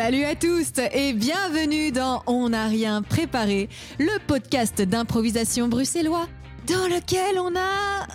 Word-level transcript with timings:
Salut 0.00 0.22
à 0.22 0.36
tous 0.36 0.74
et 0.92 1.12
bienvenue 1.12 1.90
dans 1.90 2.22
On 2.28 2.50
n'a 2.50 2.68
rien 2.68 3.02
préparé, 3.02 3.68
le 3.98 4.24
podcast 4.28 4.80
d'improvisation 4.80 5.66
bruxellois 5.66 6.28
dans 6.68 6.86
lequel 6.86 7.36
on 7.40 7.52
a 7.56 8.06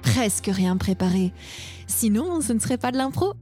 presque 0.00 0.46
rien 0.46 0.76
préparé. 0.76 1.32
Sinon, 1.88 2.40
ce 2.40 2.52
ne 2.52 2.60
serait 2.60 2.78
pas 2.78 2.92
de 2.92 2.98
l'impro. 2.98 3.32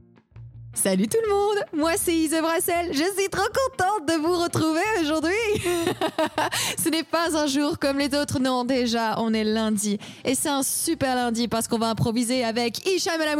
Salut 0.73 1.07
tout 1.07 1.19
le 1.23 1.29
monde, 1.29 1.63
moi 1.77 1.91
c'est 1.97 2.15
Ise 2.15 2.37
Brassel, 2.41 2.87
je 2.93 3.03
suis 3.15 3.29
trop 3.29 3.43
contente 3.43 4.07
de 4.07 4.13
vous 4.15 4.41
retrouver 4.41 4.81
aujourd'hui. 5.01 5.33
Ce 6.83 6.89
n'est 6.89 7.03
pas 7.03 7.37
un 7.37 7.45
jour 7.45 7.77
comme 7.77 7.99
les 7.99 8.15
autres, 8.17 8.39
non 8.39 8.63
déjà 8.63 9.19
on 9.19 9.33
est 9.33 9.43
lundi 9.43 9.99
et 10.23 10.33
c'est 10.33 10.49
un 10.49 10.63
super 10.63 11.15
lundi 11.15 11.49
parce 11.49 11.67
qu'on 11.67 11.77
va 11.77 11.89
improviser 11.89 12.43
avec 12.43 12.87
Hicham 12.87 13.21
El 13.21 13.37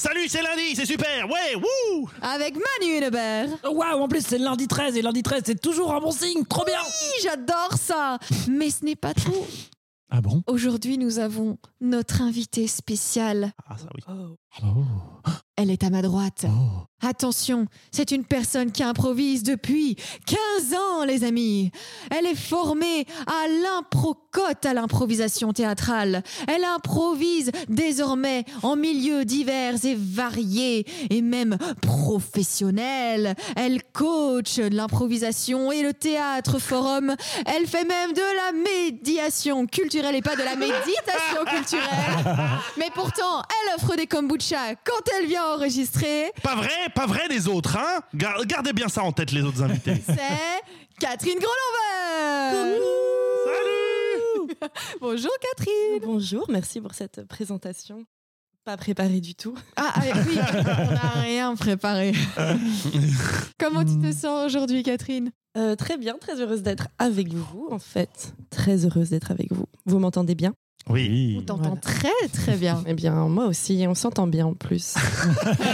Salut, 0.00 0.28
c'est 0.28 0.42
lundi, 0.42 0.76
c'est 0.76 0.86
super, 0.86 1.28
ouais, 1.28 1.56
wouh 1.56 2.08
avec 2.22 2.54
Manu 2.54 2.94
Hennebert. 2.94 3.48
Waouh, 3.64 4.00
en 4.00 4.06
plus 4.06 4.24
c'est 4.24 4.38
le 4.38 4.44
lundi 4.44 4.68
13 4.68 4.96
et 4.96 5.02
lundi 5.02 5.24
13 5.24 5.42
c'est 5.44 5.60
toujours 5.60 5.92
un 5.92 5.98
bon 5.98 6.12
signe, 6.12 6.44
trop 6.44 6.64
bien 6.64 6.78
Oui, 6.84 7.20
j'adore 7.20 7.72
ça 7.76 8.16
Mais 8.48 8.70
ce 8.70 8.84
n'est 8.84 8.94
pas 8.94 9.12
tout. 9.12 9.44
Ah 10.08 10.20
bon? 10.20 10.44
Aujourd'hui, 10.46 10.98
nous 10.98 11.18
avons 11.18 11.58
notre 11.80 12.22
invitée 12.22 12.68
spéciale. 12.68 13.52
Ah, 13.68 13.76
ça 13.76 13.88
oui. 13.92 14.02
Oh, 14.08 14.36
Elle 15.56 15.70
est 15.70 15.82
à 15.82 15.90
ma 15.90 16.02
droite. 16.02 16.46
oh. 16.48 16.84
Attention, 17.00 17.66
c'est 17.92 18.10
une 18.10 18.24
personne 18.24 18.72
qui 18.72 18.82
improvise 18.82 19.44
depuis 19.44 19.94
15 20.26 20.74
ans, 20.74 21.04
les 21.04 21.22
amis. 21.22 21.70
Elle 22.10 22.26
est 22.26 22.34
formée 22.34 23.06
à 23.26 23.46
l'improcote 23.62 24.66
à 24.66 24.74
l'improvisation 24.74 25.52
théâtrale. 25.52 26.24
Elle 26.48 26.64
improvise 26.64 27.52
désormais 27.68 28.44
en 28.64 28.74
milieux 28.74 29.24
divers 29.24 29.84
et 29.84 29.96
variés 29.96 30.86
et 31.10 31.22
même 31.22 31.56
professionnels. 31.82 33.36
Elle 33.54 33.82
coach 33.92 34.58
l'improvisation 34.58 35.70
et 35.70 35.82
le 35.82 35.94
théâtre 35.94 36.58
forum. 36.58 37.14
Elle 37.46 37.68
fait 37.68 37.84
même 37.84 38.12
de 38.12 38.20
la 38.20 38.52
médiation 38.52 39.66
culturelle 39.66 40.16
et 40.16 40.22
pas 40.22 40.34
de 40.34 40.42
la 40.42 40.56
méditation 40.56 41.44
culturelle. 41.46 42.36
Mais 42.76 42.90
pourtant, 42.92 43.42
elle 43.42 43.76
offre 43.76 43.94
des 43.94 44.08
kombucha 44.08 44.37
quand 44.84 45.12
elle 45.18 45.26
vient 45.26 45.44
enregistrer. 45.54 46.30
Pas 46.42 46.54
vrai, 46.56 46.68
pas 46.94 47.06
vrai 47.06 47.28
les 47.28 47.48
autres, 47.48 47.76
hein? 47.76 48.00
Gar- 48.14 48.44
Gardez 48.46 48.72
bien 48.72 48.88
ça 48.88 49.02
en 49.02 49.12
tête 49.12 49.32
les 49.32 49.42
autres 49.42 49.62
invités. 49.62 49.94
C'est 50.06 50.62
Catherine 51.00 51.38
Groslenbert 51.38 52.82
Salut 53.44 54.70
Bonjour 55.00 55.30
Catherine 55.40 56.00
Bonjour, 56.04 56.46
merci 56.48 56.80
pour 56.80 56.94
cette 56.94 57.26
présentation. 57.26 58.04
Pas 58.64 58.76
préparée 58.76 59.20
du 59.20 59.34
tout. 59.34 59.54
Ah 59.76 59.92
ah, 59.94 60.00
oui, 60.26 60.38
on 60.38 60.92
n'a 60.92 61.08
rien 61.22 61.54
préparé. 61.56 62.12
Comment 63.58 63.84
tu 63.84 63.98
te 63.98 64.12
sens 64.12 64.46
aujourd'hui 64.46 64.82
Catherine? 64.82 65.30
Euh, 65.56 65.74
très 65.74 65.96
bien, 65.96 66.16
très 66.20 66.40
heureuse 66.40 66.62
d'être 66.62 66.88
avec 66.98 67.32
vous, 67.32 67.68
en 67.70 67.78
fait. 67.78 68.34
Très 68.50 68.84
heureuse 68.84 69.10
d'être 69.10 69.30
avec 69.30 69.52
vous. 69.52 69.64
Vous 69.86 69.98
m'entendez 69.98 70.34
bien? 70.34 70.52
Oui. 70.88 71.36
On 71.38 71.42
t'entend 71.42 71.62
Voilà. 71.74 71.80
très 71.80 72.28
très 72.32 72.56
bien. 72.56 72.82
Eh 72.86 72.94
bien, 72.94 73.12
moi 73.28 73.46
aussi, 73.46 73.84
on 73.88 73.94
s'entend 73.94 74.26
bien 74.26 74.46
en 74.46 74.54
plus. 74.54 74.94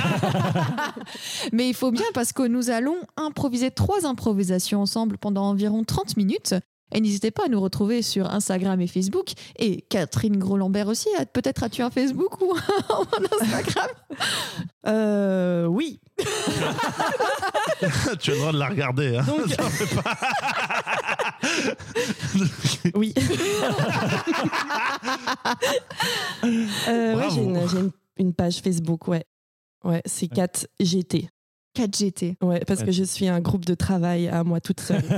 Mais 1.53 1.69
il 1.69 1.75
faut 1.75 1.91
bien 1.91 2.05
parce 2.15 2.33
que 2.33 2.43
nous 2.47 2.70
allons 2.70 2.97
improviser 3.17 3.70
trois 3.70 4.07
improvisations 4.07 4.81
ensemble 4.83 5.19
pendant 5.19 5.45
environ 5.45 5.85
30 5.85 6.17
minutes. 6.17 6.55
Et 6.92 7.01
n'hésitez 7.01 7.31
pas 7.33 7.47
à 7.47 7.48
nous 7.48 7.61
retrouver 7.61 8.03
sur 8.03 8.31
Instagram 8.31 8.81
et 8.81 8.87
Facebook. 8.87 9.33
Et 9.59 9.81
Catherine 9.89 10.37
Gros-Lambert 10.37 10.86
aussi. 10.86 11.08
Peut-être 11.33 11.64
as-tu 11.64 11.83
un 11.83 11.91
Facebook 11.91 12.41
ou 12.41 12.55
un 12.55 13.36
Instagram? 13.41 13.89
Euh, 14.86 15.67
oui. 15.67 15.98
tu 18.20 18.31
as 18.31 18.35
le 18.35 18.39
droit 18.39 18.52
de 18.52 18.58
la 18.58 18.69
regarder, 18.69 19.17
hein 19.17 19.25
Donc, 19.27 19.46
oui. 22.95 23.15
Euh, 26.89 27.15
ouais, 27.17 27.31
j'ai 27.35 27.43
une, 27.43 27.69
j'ai 27.69 27.79
une- 27.79 27.91
une 28.19 28.35
page 28.35 28.59
Facebook, 28.61 29.09
ouais. 29.09 29.25
Ouais, 29.83 30.03
c'est 30.07 30.27
4GT. 30.33 31.29
4GT. 31.77 32.37
Ouais, 32.43 32.61
parce 32.67 32.83
que 32.85 32.93
je 32.93 33.03
suis 33.03 33.27
un 33.29 33.41
groupe 33.41 33.65
de 33.65 33.75
travail 33.75 34.29
à 34.29 34.45
moi 34.45 34.61
toute 34.61 34.81
seule. 34.81 35.03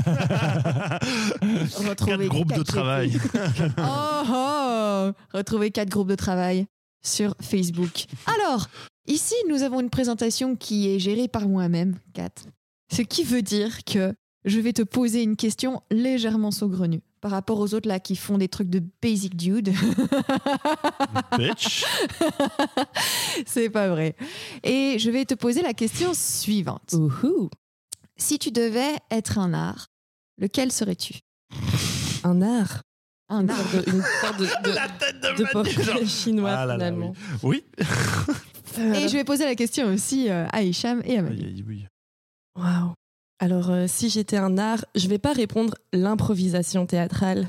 Retrouvez 1.87 1.95
Quatre 1.95 2.29
groupes 2.29 2.53
de 2.55 2.63
4GT. 2.63 2.65
travail. 2.65 3.19
Oh, 3.79 4.23
oh 4.31 5.11
Retrouvez 5.37 5.71
quatre 5.71 5.91
groupes 5.91 6.09
de 6.09 6.15
travail 6.15 6.67
sur 7.05 7.35
Facebook. 7.43 8.07
Alors, 8.27 8.69
ici, 9.07 9.35
nous 9.51 9.63
avons 9.63 9.81
une 9.81 9.91
présentation 9.91 10.57
qui 10.57 10.89
est 10.89 10.99
gérée 10.99 11.29
par 11.29 11.47
moi-même, 11.49 11.99
Kat. 12.15 12.31
Ce 12.93 13.03
qui 13.03 13.25
veut 13.25 13.43
dire 13.43 13.85
que 13.85 14.15
je 14.47 14.61
vais 14.61 14.73
te 14.73 14.83
poser 14.83 15.23
une 15.23 15.37
question 15.37 15.83
légèrement 15.91 16.51
saugrenue 16.51 17.03
par 17.21 17.31
rapport 17.33 17.59
aux 17.59 17.75
autres 17.75 17.89
là 17.89 17.99
qui 18.01 18.17
font 18.17 18.39
des 18.39 18.49
trucs 18.49 18.71
de 18.71 18.83
basic 19.03 19.37
dude. 19.37 19.73
Bitch. 21.39 21.85
C'est 23.47 23.71
pas 23.71 23.89
vrai. 23.89 24.17
Et 24.63 24.99
je 24.99 25.11
vais 25.11 25.25
te 25.25 25.35
poser 25.35 25.63
la 25.63 25.75
question 25.75 26.13
suivante. 26.15 26.95
Ouhou. 26.95 27.51
Si 28.17 28.39
tu 28.39 28.51
devais 28.51 28.95
être 29.11 29.39
un 29.39 29.53
art, 29.53 29.87
lequel 30.39 30.73
serais-tu? 30.73 31.15
Un 32.25 32.41
art? 32.43 32.83
Un 33.29 33.41
Une 33.43 33.51
art. 33.51 33.57
sorte 33.59 33.87
de, 33.87 33.91
une 33.93 34.03
sorte 34.21 34.39
de, 34.39 34.45
de- 34.71 34.75
La 34.75 34.89
tête 34.89 35.21
de 35.39 35.45
portrait 35.53 36.07
chinois 36.07 36.51
Ah 36.51 36.67
là 36.67 36.77
là, 36.77 36.85
finalement. 36.87 37.13
Oui. 37.43 37.65
Et 38.79 39.09
je 39.09 39.13
vais 39.13 39.25
poser 39.25 39.45
la 39.45 39.55
question 39.55 39.93
aussi 39.93 40.31
euh, 40.31 40.47
à 40.53 40.63
Hicham 40.63 41.03
et 41.05 41.19
à 41.19 41.23
Manu. 41.23 41.43
Oui, 41.45 41.65
oui. 41.67 41.87
Waouh. 42.57 42.93
Alors, 43.39 43.71
euh, 43.71 43.85
si 43.87 44.09
j'étais 44.09 44.39
un 44.39 44.57
art, 44.57 44.85
je 44.95 45.09
vais 45.09 45.19
pas 45.19 45.33
répondre 45.33 45.75
l'improvisation 45.93 46.87
théâtrale, 46.87 47.49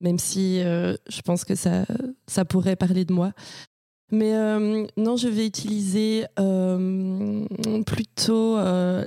même 0.00 0.18
si 0.18 0.60
euh, 0.60 0.96
je 1.08 1.22
pense 1.22 1.44
que 1.44 1.54
ça, 1.54 1.86
ça 2.26 2.44
pourrait 2.44 2.76
parler 2.76 3.04
de 3.04 3.12
moi. 3.12 3.32
Mais 4.12 4.34
euh, 4.34 4.86
non, 4.98 5.16
je 5.16 5.28
vais 5.28 5.46
utiliser 5.46 6.26
plutôt 7.86 8.56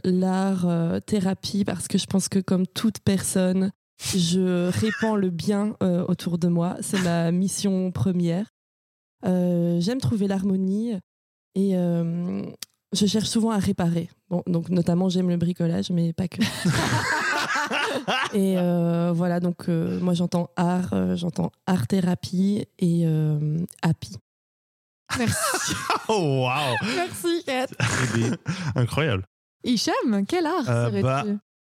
l'art 0.04 0.68
thérapie 1.06 1.64
parce 1.64 1.88
que 1.88 2.00
je 2.00 2.08
pense 2.08 2.28
que 2.30 2.40
comme 2.40 2.66
toute 2.66 3.00
personne, 3.00 3.72
je 4.00 4.70
répands 4.70 5.16
le 5.16 5.30
bien 5.30 5.76
autour 6.08 6.40
de 6.40 6.48
moi. 6.48 6.78
C'est 6.82 7.02
ma 7.04 7.32
mission 7.32 7.92
première. 7.92 8.48
J'aime 9.24 10.02
trouver 10.02 10.28
l'harmonie 10.28 10.94
et 11.54 11.76
je 12.94 13.06
cherche 13.06 13.28
souvent 13.28 13.52
à 13.52 13.58
réparer. 13.58 14.10
Bon, 14.30 14.44
donc 14.48 14.70
notamment 14.70 15.10
j'aime 15.10 15.30
le 15.30 15.38
bricolage, 15.38 15.90
mais 15.92 16.14
pas 16.14 16.28
que. 16.28 16.42
et 18.34 18.58
euh, 18.58 19.12
voilà, 19.14 19.40
donc 19.40 19.70
euh, 19.70 20.00
moi 20.00 20.14
j'entends 20.14 20.50
art, 20.56 20.94
euh, 20.94 21.16
j'entends 21.16 21.52
art 21.66 21.88
thérapie 21.88 22.66
et 22.80 23.04
euh, 23.06 23.60
happy. 23.82 24.18
Merci. 25.18 25.74
Oh, 26.10 26.44
waouh 26.46 26.76
Merci, 26.96 27.44
Kat. 27.46 27.66
Incroyable. 28.76 29.26
Hicham, 29.66 30.26
quel 30.26 30.46
art 30.46 30.70
Euh, 30.70 30.88
serais-tu 30.88 31.04
bah, 31.04 31.24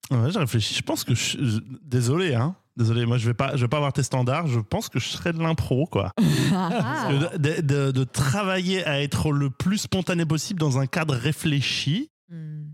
Ouais, 0.09 0.31
j'ai 0.31 0.39
réfléchi. 0.39 0.73
Je 0.73 0.81
pense 0.81 1.03
que 1.03 1.13
je, 1.13 1.37
je- 1.43 1.59
désolé, 1.83 2.33
hein. 2.33 2.55
Désolé, 2.77 3.05
moi 3.05 3.17
je 3.17 3.25
vais 3.27 3.33
pas, 3.33 3.55
je 3.55 3.61
vais 3.61 3.67
pas 3.67 3.77
avoir 3.77 3.91
tes 3.93 4.03
standards. 4.03 4.47
Je 4.47 4.59
pense 4.59 4.87
que 4.89 4.97
je 4.99 5.07
serais 5.09 5.33
de 5.33 5.39
l'impro, 5.39 5.85
quoi. 5.87 6.11
Parce 6.51 7.07
que 7.13 7.37
De, 7.37 7.61
de- 7.61 7.91
de 7.91 8.03
travailler 8.05 8.85
à 8.85 9.01
être 9.01 9.31
le 9.31 9.49
plus 9.49 9.77
spontané 9.79 10.25
possible 10.25 10.59
dans 10.59 10.77
un 10.79 10.87
cadre 10.87 11.15
réfléchi 11.15 12.09
Hmm. 12.29 12.69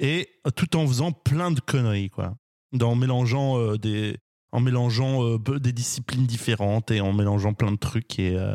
et 0.00 0.26
tout 0.56 0.74
en 0.74 0.86
faisant 0.86 1.12
plein 1.12 1.50
de 1.50 1.60
conneries, 1.60 2.08
quoi. 2.08 2.34
En 2.80 2.94
mélangeant 2.94 3.58
euh, 3.58 3.76
des, 3.76 4.16
en 4.52 4.60
mélangeant 4.60 5.22
euh, 5.22 5.38
des 5.58 5.74
disciplines 5.74 6.24
différentes 6.26 6.90
et 6.90 7.02
en 7.02 7.12
mélangeant 7.12 7.52
plein 7.52 7.72
de 7.72 7.76
trucs 7.76 8.18
et 8.18 8.34
euh, 8.38 8.54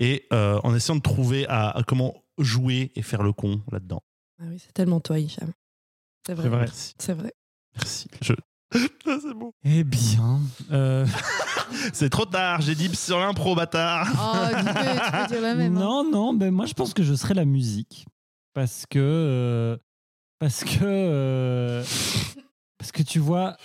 et 0.00 0.26
euh, 0.32 0.58
en 0.64 0.74
essayant 0.74 0.96
de 0.96 1.02
trouver 1.02 1.46
à, 1.46 1.70
à 1.70 1.82
comment 1.84 2.20
jouer 2.38 2.90
et 2.96 3.02
faire 3.02 3.22
le 3.22 3.32
con 3.32 3.62
là-dedans. 3.70 4.02
Ah 4.40 4.46
oui, 4.48 4.58
c'est 4.58 4.72
tellement 4.72 4.98
toi, 5.00 5.20
Hicham. 5.20 5.52
C'est 6.26 6.34
vrai. 6.34 6.42
C'est 6.42 6.48
vrai. 6.50 6.58
Merci, 6.64 6.94
C'est 6.98 7.14
vrai. 7.14 7.32
merci. 7.76 8.08
Je... 8.22 8.32
Ah, 8.74 9.18
c'est 9.22 9.34
bon. 9.34 9.52
Eh 9.64 9.84
bien, 9.84 10.40
euh, 10.72 11.06
C'est 11.92 12.10
trop 12.10 12.24
tard. 12.26 12.60
J'ai 12.60 12.74
dit 12.74 12.94
sur 12.96 13.18
l'impro, 13.18 13.54
bâtard. 13.54 14.08
Oh, 14.14 14.46
tu 14.58 14.64
peux, 14.64 14.70
tu 14.72 15.12
peux 15.12 15.26
dire 15.28 15.40
la 15.40 15.54
même. 15.54 15.76
hein. 15.76 15.80
non, 15.80 16.10
non, 16.10 16.34
ben 16.34 16.50
moi 16.52 16.66
je 16.66 16.74
pense 16.74 16.92
que 16.92 17.02
je 17.02 17.14
serais 17.14 17.34
la 17.34 17.44
musique. 17.44 18.06
Parce 18.54 18.84
que. 18.88 18.98
euh, 18.98 19.76
parce 20.40 20.64
que. 20.64 20.78
euh, 20.82 21.84
parce 22.78 22.92
que 22.92 23.02
tu 23.02 23.18
vois, 23.20 23.56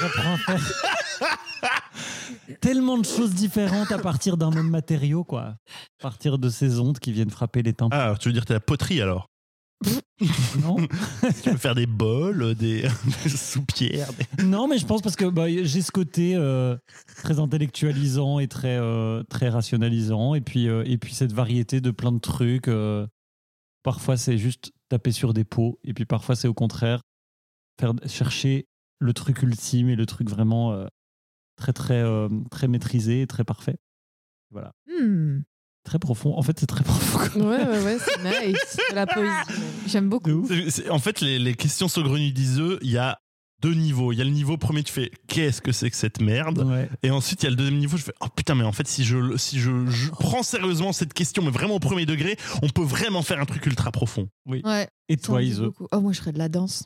j'apprends 0.00 0.34
à 0.34 0.58
faire 0.58 1.38
tellement 2.60 2.98
de 2.98 3.04
choses 3.04 3.34
différentes 3.34 3.92
à 3.92 3.98
partir 3.98 4.36
d'un 4.36 4.50
même 4.50 4.70
matériau, 4.70 5.24
quoi. 5.24 5.42
À 5.42 5.56
partir 6.02 6.38
de 6.38 6.48
ces 6.48 6.78
ondes 6.80 6.98
qui 6.98 7.12
viennent 7.12 7.30
frapper 7.30 7.62
les 7.62 7.72
tympans. 7.74 7.96
Ah, 7.96 8.14
tu 8.18 8.28
veux 8.28 8.32
dire 8.32 8.44
t'es 8.44 8.54
la 8.54 8.60
poterie 8.60 9.00
alors? 9.02 9.28
Non, 10.62 10.76
Tu 11.42 11.50
peux 11.50 11.56
faire 11.56 11.74
des 11.74 11.86
bols, 11.86 12.54
des, 12.54 12.82
des 13.24 13.28
soupières. 13.30 14.08
des- 14.14 14.44
non, 14.44 14.66
mais 14.68 14.78
je 14.78 14.86
pense 14.86 15.02
parce 15.02 15.16
que 15.16 15.26
bah, 15.26 15.48
j'ai 15.48 15.82
ce 15.82 15.92
côté 15.92 16.34
euh, 16.34 16.76
très 17.16 17.38
intellectualisant 17.38 18.38
et 18.38 18.48
très, 18.48 18.76
euh, 18.78 19.22
très 19.24 19.48
rationalisant. 19.48 20.34
Et 20.34 20.40
puis, 20.40 20.68
euh, 20.68 20.82
et 20.86 20.96
puis 20.98 21.14
cette 21.14 21.32
variété 21.32 21.80
de 21.80 21.90
plein 21.90 22.12
de 22.12 22.18
trucs. 22.20 22.68
euh, 22.68 23.06
parfois, 23.82 24.16
c'est 24.16 24.38
juste 24.38 24.72
taper 24.88 25.12
sur 25.12 25.34
des 25.34 25.44
pots. 25.44 25.78
Et 25.84 25.92
puis 25.92 26.06
parfois, 26.06 26.34
c'est 26.36 26.48
au 26.48 26.54
contraire, 26.54 27.02
faire, 27.78 27.92
chercher 28.06 28.66
le 28.98 29.12
truc 29.12 29.42
ultime 29.42 29.90
et 29.90 29.96
le 29.96 30.06
truc 30.06 30.30
vraiment 30.30 30.72
euh, 30.72 30.86
très, 31.56 31.72
très, 31.74 32.00
euh, 32.00 32.28
très 32.50 32.66
maîtrisé 32.68 33.20
et 33.22 33.26
très 33.26 33.44
parfait. 33.44 33.76
Voilà. 34.50 34.72
Hmm, 34.86 35.40
Très 35.86 35.98
profond. 35.98 36.36
En 36.36 36.42
fait, 36.42 36.58
c'est 36.60 36.66
très 36.66 36.84
profond. 36.84 37.40
Ouais, 37.48 37.64
ouais, 37.64 37.82
ouais, 37.82 37.96
c'est 38.04 38.46
nice. 38.48 38.76
La 38.92 39.06
poésie. 39.06 39.30
J'aime 39.86 40.08
beaucoup. 40.10 40.44
C'est- 40.48 40.68
c'est- 40.70 40.90
en 40.90 40.98
fait, 40.98 41.20
les, 41.22 41.38
les 41.38 41.54
questions 41.54 41.88
saugrenues 41.88 42.32
d'Iseux, 42.32 42.78
il 42.82 42.90
y 42.90 42.98
a 42.98 43.18
deux 43.62 43.72
niveaux. 43.72 44.12
Il 44.12 44.18
y 44.18 44.20
a 44.20 44.24
le 44.24 44.30
niveau 44.30 44.56
premier, 44.58 44.82
tu 44.82 44.92
fais 44.92 45.10
qu'est-ce 45.28 45.62
que 45.62 45.72
c'est 45.72 45.88
que 45.88 45.96
cette 45.96 46.20
merde? 46.20 46.58
Ouais. 46.66 46.90
Et 47.02 47.10
ensuite, 47.10 47.42
il 47.42 47.44
y 47.44 47.46
a 47.46 47.50
le 47.50 47.56
deuxième 47.56 47.78
niveau, 47.78 47.96
je 47.96 48.02
fais 48.02 48.12
oh 48.20 48.26
putain, 48.34 48.54
mais 48.56 48.64
en 48.64 48.72
fait, 48.72 48.86
si 48.88 49.04
je, 49.04 49.36
si 49.38 49.58
je, 49.60 49.86
je 49.86 50.10
prends 50.10 50.42
sérieusement 50.42 50.92
cette 50.92 51.14
question, 51.14 51.42
mais 51.42 51.50
vraiment 51.50 51.76
au 51.76 51.80
premier 51.80 52.04
degré, 52.04 52.36
on 52.62 52.68
peut 52.68 52.82
vraiment 52.84 53.22
faire 53.22 53.40
un 53.40 53.46
truc 53.46 53.64
ultra 53.64 53.92
profond. 53.92 54.28
Ouais. 54.44 54.88
Et 55.08 55.16
toi, 55.16 55.40
beaucoup. 55.58 55.86
Oh, 55.92 56.00
moi, 56.00 56.12
je 56.12 56.18
ferais 56.18 56.32
de 56.32 56.38
la 56.38 56.48
danse. 56.48 56.84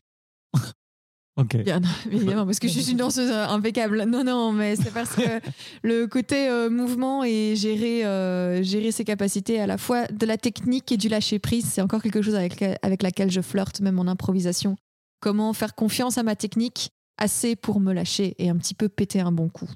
Ok. 1.36 1.56
Bien 1.58 1.80
évidemment, 2.10 2.44
parce 2.44 2.58
que 2.58 2.68
je 2.68 2.78
suis 2.80 2.90
une 2.90 2.98
danseuse 2.98 3.30
euh, 3.30 3.46
impeccable. 3.46 4.04
Non, 4.04 4.24
non, 4.24 4.52
mais 4.52 4.76
c'est 4.76 4.92
parce 4.92 5.14
que 5.14 5.22
le 5.82 6.06
côté 6.06 6.48
euh, 6.48 6.68
mouvement 6.70 7.24
et 7.24 7.54
gérer, 7.56 8.04
euh, 8.04 8.62
gérer 8.62 8.92
ses 8.92 9.04
capacités 9.04 9.60
à 9.60 9.66
la 9.66 9.78
fois 9.78 10.06
de 10.08 10.26
la 10.26 10.36
technique 10.36 10.90
et 10.92 10.96
du 10.96 11.08
lâcher 11.08 11.38
prise, 11.38 11.64
c'est 11.66 11.80
encore 11.80 12.02
quelque 12.02 12.22
chose 12.22 12.34
avec, 12.34 12.62
avec 12.82 13.02
laquelle 13.02 13.30
je 13.30 13.40
flirte, 13.40 13.80
même 13.80 13.98
en 13.98 14.06
improvisation. 14.06 14.76
Comment 15.20 15.52
faire 15.52 15.74
confiance 15.74 16.18
à 16.18 16.22
ma 16.22 16.36
technique 16.36 16.90
assez 17.18 17.54
pour 17.54 17.80
me 17.80 17.92
lâcher 17.92 18.34
et 18.38 18.48
un 18.48 18.56
petit 18.56 18.74
peu 18.74 18.88
péter 18.88 19.20
un 19.20 19.32
bon 19.32 19.48
coup. 19.48 19.68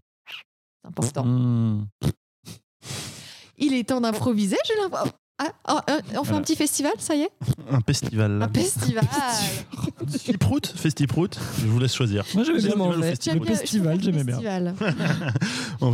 C'est 0.83 0.89
important. 0.89 1.25
Hmm. 1.25 1.87
Il 3.59 3.75
est 3.75 3.89
temps 3.89 4.01
d'improviser, 4.01 4.57
j'ai 4.67 4.75
l'impression. 4.83 5.13
Ah, 5.45 5.51
ah, 5.67 5.83
ah, 5.89 5.93
on 5.99 6.03
fait 6.11 6.15
Voilà. 6.23 6.37
un 6.39 6.41
petit 6.43 6.57
festival, 6.57 6.93
ça 6.99 7.15
y 7.15 7.23
est 7.23 7.31
Un 7.71 7.81
festival. 7.81 8.43
Un 8.43 8.49
festival 8.49 9.05
Festiprout 10.11 10.67
Festiprout 10.77 11.39
Je 11.61 11.67
vous 11.67 11.79
laisse 11.79 11.95
choisir. 11.95 12.25
Moi, 12.35 12.45
j'aimais 12.45 12.61
Je 12.61 12.67
bien 12.75 12.95
le 12.95 13.03
festival. 13.03 14.01
J'aime 14.01 14.15
j'aimais 14.15 14.25
bien. 14.25 14.35
festival. 14.35 14.75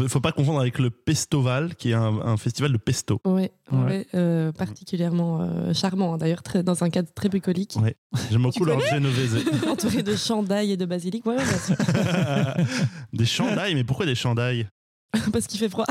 Il 0.02 0.08
faut 0.08 0.20
pas 0.20 0.32
confondre 0.32 0.61
avec 0.61 0.79
le 0.79 0.91
Pestoval, 0.91 1.75
qui 1.76 1.91
est 1.91 1.94
un, 1.94 2.19
un 2.25 2.37
festival 2.37 2.73
de 2.73 2.76
pesto. 2.79 3.20
Ouais, 3.25 3.52
Ouais. 3.73 3.79
ouais, 3.85 4.06
euh, 4.14 4.50
particulièrement 4.52 5.41
euh, 5.43 5.73
charmant, 5.75 6.14
hein, 6.14 6.19
d'ailleurs, 6.19 6.43
très- 6.43 6.62
dans 6.62 6.82
un 6.82 6.91
cadre 6.91 7.08
très 7.14 7.29
bucolique, 7.29 7.76
Ouais. 7.81 7.97
J'aime 8.31 8.43
beaucoup 8.43 8.64
leur 8.64 8.81
genovese. 8.81 9.44
entouré 9.69 10.02
de 10.02 10.17
chandail 10.17 10.73
et 10.73 10.76
de 10.76 10.85
basilic. 10.87 11.25
Ouais, 11.26 11.37
des 13.12 13.26
chandails, 13.26 13.75
mais 13.75 13.85
pourquoi 13.85 14.06
des 14.06 14.14
chandails? 14.14 14.67
Parce 15.32 15.47
qu'il 15.47 15.58
fait 15.58 15.69
froid. 15.69 15.87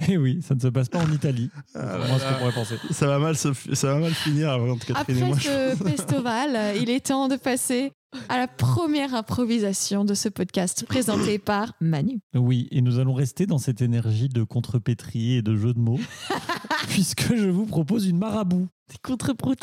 Et 0.08 0.16
oui, 0.16 0.40
ça 0.42 0.54
ne 0.54 0.60
se 0.60 0.68
passe 0.68 0.88
pas 0.88 0.98
en 0.98 1.10
Italie. 1.12 1.50
Ah 1.74 1.98
Moi, 1.98 2.18
ce 2.18 2.24
qu'on 2.28 2.38
pourrait 2.38 2.52
penser. 2.52 2.76
ça 2.90 3.06
va 3.06 3.18
mal, 3.18 3.36
se- 3.36 3.52
ça 3.74 3.94
va 3.94 4.00
mal 4.00 4.12
finir 4.14 4.50
avant 4.50 4.74
de 4.76 4.80
Après 4.94 5.14
moi. 5.14 5.36
ce 5.38 5.74
festival, 5.84 6.50
euh, 6.56 6.74
il 6.80 6.90
est 6.90 7.06
temps 7.06 7.28
de 7.28 7.36
passer 7.36 7.92
à 8.28 8.38
la 8.38 8.46
première 8.46 9.14
improvisation 9.14 10.04
de 10.04 10.14
ce 10.14 10.28
podcast 10.28 10.84
présenté 10.86 11.38
par 11.38 11.72
Manu. 11.80 12.20
Oui, 12.34 12.68
et 12.70 12.80
nous 12.80 12.98
allons 13.00 13.14
rester 13.14 13.46
dans 13.46 13.58
cette 13.58 13.82
énergie 13.82 14.28
de 14.28 14.44
contrepétrie 14.44 15.34
et 15.34 15.42
de 15.42 15.56
jeu 15.56 15.74
de 15.74 15.80
mots, 15.80 15.98
puisque 16.88 17.34
je 17.34 17.48
vous 17.48 17.66
propose 17.66 18.06
une 18.06 18.18
marabout. 18.18 18.68
Des 18.90 18.96
contre-proutes. 19.02 19.58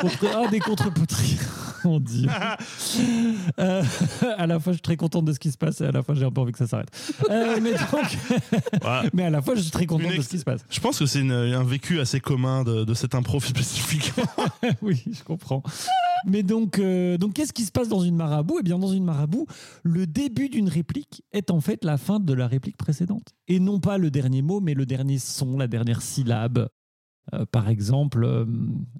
Contre... 0.00 0.26
Ah, 0.34 0.48
des 0.48 0.60
contrepétries. 0.60 1.36
Mon 1.84 2.00
Dieu. 2.00 2.28
Euh, 3.58 3.82
à 4.36 4.46
la 4.46 4.58
fois, 4.58 4.72
je 4.72 4.76
suis 4.76 4.82
très 4.82 4.96
contente 4.96 5.24
de 5.24 5.32
ce 5.32 5.38
qui 5.38 5.50
se 5.50 5.58
passe 5.58 5.80
et 5.80 5.86
à 5.86 5.92
la 5.92 6.02
fois, 6.02 6.14
j'ai 6.14 6.24
un 6.24 6.30
peu 6.30 6.40
envie 6.40 6.52
que 6.52 6.58
ça 6.58 6.66
s'arrête. 6.66 6.90
Euh, 7.30 7.58
mais, 7.62 7.72
donc... 7.72 9.10
Mais 9.14 9.24
à 9.24 9.30
la 9.30 9.42
fois, 9.42 9.54
je 9.54 9.60
suis 9.60 9.70
très 9.70 9.86
contente 9.86 10.16
de 10.16 10.22
ce 10.22 10.28
qui 10.28 10.38
se 10.38 10.44
passe. 10.44 10.64
Je 10.70 10.80
pense 10.80 10.98
que 10.98 11.06
c'est 11.06 11.20
un 11.20 11.64
vécu 11.64 12.00
assez 12.00 12.20
commun 12.20 12.64
de, 12.64 12.84
de 12.84 12.94
cette 12.94 13.14
impro 13.14 13.40
spécifiquement. 13.40 14.24
oui, 14.82 15.02
je 15.10 15.22
comprends. 15.22 15.62
Mais 16.26 16.42
donc, 16.42 16.78
euh, 16.78 17.18
donc 17.18 17.34
qu'est-ce 17.34 17.52
qui 17.52 17.64
se 17.64 17.72
passe 17.72 17.88
dans 17.88 18.00
une 18.00 18.16
marabout? 18.16 18.58
Eh 18.60 18.62
bien, 18.62 18.78
dans 18.78 18.92
une 18.92 19.04
marabout, 19.04 19.46
le 19.82 20.06
début 20.06 20.48
d'une 20.48 20.68
réplique 20.68 21.22
est 21.32 21.50
en 21.50 21.60
fait 21.60 21.84
la 21.84 21.98
fin 21.98 22.20
de 22.20 22.32
la 22.32 22.46
réplique 22.46 22.76
précédente. 22.76 23.34
Et 23.48 23.58
non 23.58 23.80
pas 23.80 23.98
le 23.98 24.10
dernier 24.10 24.42
mot, 24.42 24.60
mais 24.60 24.74
le 24.74 24.86
dernier 24.86 25.18
son, 25.18 25.58
la 25.58 25.66
dernière 25.66 26.02
syllabe. 26.02 26.68
Euh, 27.34 27.46
par 27.46 27.68
exemple, 27.68 28.24
euh, 28.24 28.44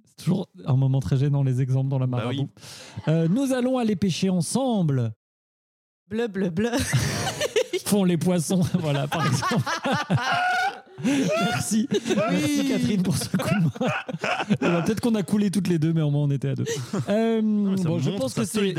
c'est 0.05 0.25
toujours 0.25 0.49
un 0.65 0.77
moment 0.77 1.01
très 1.01 1.17
gênant 1.17 1.43
les 1.43 1.61
exemples 1.61 1.89
dans 1.89 1.99
la 1.99 2.07
Bah 2.07 2.19
marabout. 2.19 2.49
Euh, 3.09 3.29
nous 3.29 3.53
allons 3.53 3.79
aller 3.79 3.97
pêcher 3.97 4.31
ensemble. 4.31 5.13
Bleu, 6.09 6.29
bleu, 6.29 6.51
bleu. 6.51 6.71
Font 7.87 8.05
les 8.05 8.17
poissons, 8.17 8.61
voilà, 8.79 9.07
par 9.07 9.27
exemple. 9.27 9.69
Merci. 11.05 11.89
Merci 11.91 12.69
Catherine 12.69 13.03
pour 13.03 13.17
ce 13.17 13.29
coup 13.29 13.49
de 13.49 13.65
main. 13.65 13.91
Alors, 14.61 14.85
Peut-être 14.85 15.01
qu'on 15.01 15.15
a 15.15 15.23
coulé 15.23 15.51
toutes 15.51 15.69
les 15.69 15.79
deux, 15.79 15.93
mais 15.93 16.03
au 16.03 16.11
moins 16.11 16.23
on 16.23 16.31
était 16.31 16.51
à 16.51 16.55
deux. 16.55 16.65
Euh, 17.09 17.43
bon, 17.43 17.99
je 17.99 18.11
pense 18.11 18.35
que 18.35 18.45
c'est 18.45 18.75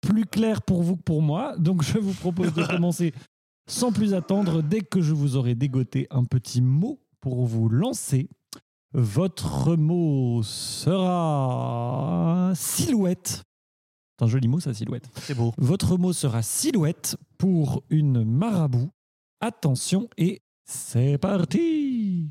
plus 0.00 0.26
clair 0.26 0.62
pour 0.62 0.82
vous 0.82 0.96
que 0.96 1.02
pour 1.02 1.22
moi. 1.22 1.54
Donc 1.58 1.82
je 1.82 1.98
vous 1.98 2.12
propose 2.12 2.52
de 2.52 2.62
commencer 2.64 3.12
sans 3.66 3.90
plus 3.90 4.14
attendre 4.14 4.62
dès 4.62 4.80
que 4.80 5.00
je 5.00 5.12
vous 5.12 5.36
aurai 5.36 5.54
dégoté 5.54 6.06
un 6.10 6.24
petit 6.24 6.60
mot 6.60 7.00
pour 7.20 7.46
vous 7.46 7.68
lancer. 7.68 8.28
Votre 8.98 9.76
mot 9.76 10.42
sera 10.42 11.70
silhouette. 12.54 13.42
C'est 14.18 14.24
un 14.24 14.28
joli 14.28 14.48
mot 14.48 14.58
ça, 14.58 14.72
silhouette. 14.72 15.04
C'est 15.20 15.34
beau. 15.34 15.52
Votre 15.58 15.98
mot 15.98 16.14
sera 16.14 16.40
silhouette 16.42 17.18
pour 17.36 17.82
une 17.90 18.24
marabout. 18.24 18.88
Attention 19.42 20.08
et 20.16 20.40
c'est 20.64 21.18
parti 21.18 22.30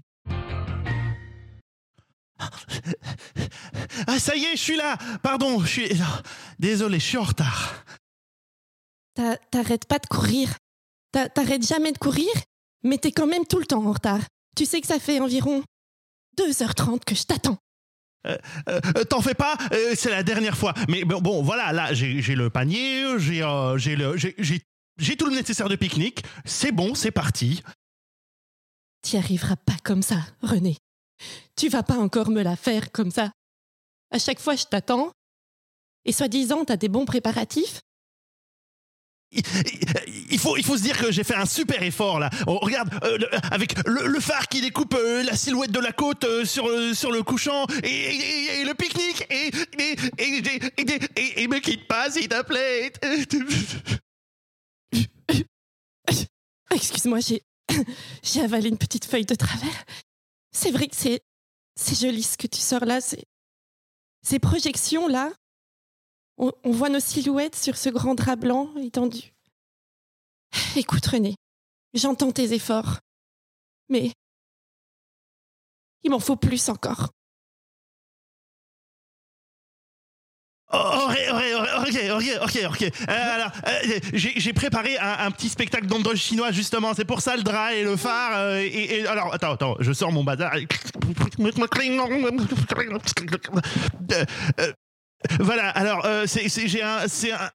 Ah, 4.08 4.18
ça 4.20 4.36
y 4.36 4.46
est, 4.46 4.56
je 4.56 4.62
suis 4.62 4.76
là. 4.76 4.98
Pardon, 5.22 5.60
je 5.60 5.68
suis. 5.68 5.90
Désolé, 6.58 6.98
je 7.00 7.06
suis 7.06 7.18
en 7.18 7.24
retard. 7.24 7.86
T'a- 9.14 9.38
T'arrêtes 9.52 9.86
pas 9.86 10.00
de 10.00 10.08
courir. 10.08 10.50
T'a- 11.12 11.30
T'arrêtes 11.30 11.66
jamais 11.66 11.92
de 11.92 11.98
courir, 12.00 12.28
mais 12.84 12.98
t'es 12.98 13.12
quand 13.12 13.28
même 13.28 13.46
tout 13.46 13.60
le 13.60 13.66
temps 13.68 13.86
en 13.86 13.92
retard. 13.94 14.22
Tu 14.58 14.66
sais 14.66 14.82
que 14.82 14.88
ça 14.88 14.98
fait 15.00 15.20
environ 15.20 15.64
2h30 16.38 17.04
que 17.06 17.16
je 17.16 17.24
t'attends. 17.24 17.58
Euh, 18.28 18.38
euh, 18.70 18.80
T'en 19.06 19.22
fais 19.22 19.36
pas, 19.36 19.56
euh, 19.72 19.94
c'est 19.96 20.10
la 20.10 20.24
dernière 20.24 20.58
fois. 20.58 20.74
Mais 20.90 21.04
bon, 21.04 21.22
bon, 21.22 21.44
voilà, 21.44 21.72
là, 21.74 21.94
j'ai 21.94 22.22
le 22.36 22.50
panier, 22.50 23.04
euh, 23.04 23.18
le- 23.18 24.18
j'ai 24.98 25.16
tout 25.18 25.26
le 25.28 25.36
nécessaire 25.36 25.69
de 25.69 25.76
pique-nique. 25.76 26.24
C'est 26.44 26.71
bon, 26.71 26.95
c'est 26.95 27.12
parti. 27.12 27.62
T'y 29.04 29.18
arriveras 29.18 29.57
pas 29.57 29.78
comme 29.83 30.02
ça, 30.02 30.18
René. 30.42 30.78
Tu 31.56 31.69
vas 31.69 31.83
pas 31.83 31.98
encore 31.98 32.30
me 32.30 32.42
la 32.42 32.56
faire 32.56 32.92
comme 32.92 33.12
ça. 33.12 33.31
À 34.12 34.18
chaque 34.19 34.40
fois, 34.40 34.56
je 34.56 34.66
t'attends. 34.66 35.12
Et 36.06 36.12
soi-disant, 36.12 36.66
t'as 36.66 36.78
des 36.78 36.90
bons 36.90 37.06
préparatifs? 37.06 37.81
Il, 40.31 40.39
faut, 40.39 40.57
il 40.57 40.63
faut 40.63 40.77
se 40.77 40.83
dire 40.83 40.97
que 40.97 41.11
j'ai 41.11 41.23
fait 41.23 41.35
un 41.35 41.45
super 41.45 41.81
effort 41.83 42.19
là. 42.19 42.30
Oh, 42.47 42.59
regarde, 42.61 42.89
euh, 43.04 43.18
avec 43.51 43.75
le, 43.87 44.19
phare 44.19 44.47
qui 44.47 44.61
découpe 44.61 44.94
euh, 44.95 45.23
la 45.23 45.35
silhouette 45.35 45.71
de 45.71 45.80
la 45.80 45.92
côte 45.92 46.23
euh, 46.23 46.45
sur, 46.45 46.68
sur 46.95 47.11
le 47.11 47.23
couchant 47.23 47.65
et, 47.83 48.63
le 48.65 48.73
pique-nique 48.73 49.25
et, 49.30 49.51
et, 49.77 51.44
et, 51.44 51.47
me 51.47 51.59
quitte 51.59 51.87
pas 51.87 52.09
s'il 52.09 52.27
te 52.27 52.42
plaît. 52.44 52.92
Excuse-moi, 56.71 57.19
j'ai 57.19 57.42
j'ai 58.23 58.42
avalé 58.42 58.69
une 58.69 58.77
petite 58.77 59.06
feuille 59.06 59.25
de 59.25 59.35
travers. 59.35 59.83
C'est 60.51 60.71
vrai 60.71 60.87
que 60.87 60.95
c'est 60.95 61.21
c'est 61.75 61.99
joli 61.99 62.23
ce 62.23 62.37
que 62.37 62.47
tu 62.47 62.59
sors 62.59 62.85
là. 62.85 63.01
c'est- 63.01 63.25
Ces 64.25 64.39
projections 64.39 65.07
là, 65.07 65.31
on, 66.37 66.51
voit 66.71 66.89
nos 66.89 66.99
silhouettes 66.99 67.56
sur 67.56 67.77
ce 67.77 67.89
grand 67.89 68.15
drap 68.15 68.35
blanc 68.35 68.75
étendu. 68.77 69.33
Écoute 70.75 71.06
René, 71.06 71.35
j'entends 71.94 72.31
tes 72.31 72.54
efforts, 72.54 72.99
mais 73.89 74.11
il 76.04 76.11
m'en 76.11 76.19
faut 76.19 76.35
plus 76.35 76.69
encore. 76.69 77.09
Oh, 80.73 81.07
ok, 81.07 81.18
ok, 81.80 81.95
ok, 82.15 82.25
ok, 82.42 82.59
ok. 82.69 82.81
Euh, 82.81 83.35
alors, 83.35 83.51
euh, 83.68 83.99
j'ai 84.13 84.51
préparé 84.51 84.97
un, 84.97 85.30
petit 85.31 85.47
spectacle 85.47 85.85
d'ombre 85.85 86.15
chinois 86.15 86.51
justement. 86.51 86.94
C'est 86.94 87.06
pour 87.06 87.21
ça 87.21 87.37
le 87.37 87.44
drap 87.44 87.73
et 87.73 87.83
le 87.83 87.95
phare. 87.95 88.31
euh, 88.35 88.57
et- 88.59 89.06
alors, 89.07 89.33
attends, 89.33 89.54
attends, 89.54 89.75
je 89.80 89.94
sors 89.94 90.11
mon 90.11 90.23
bazar. 90.23 90.54
Voilà. 95.40 95.70
Alors, 95.70 96.06
euh, 96.06 96.26
c'est 96.28 96.82
un, 96.82 97.52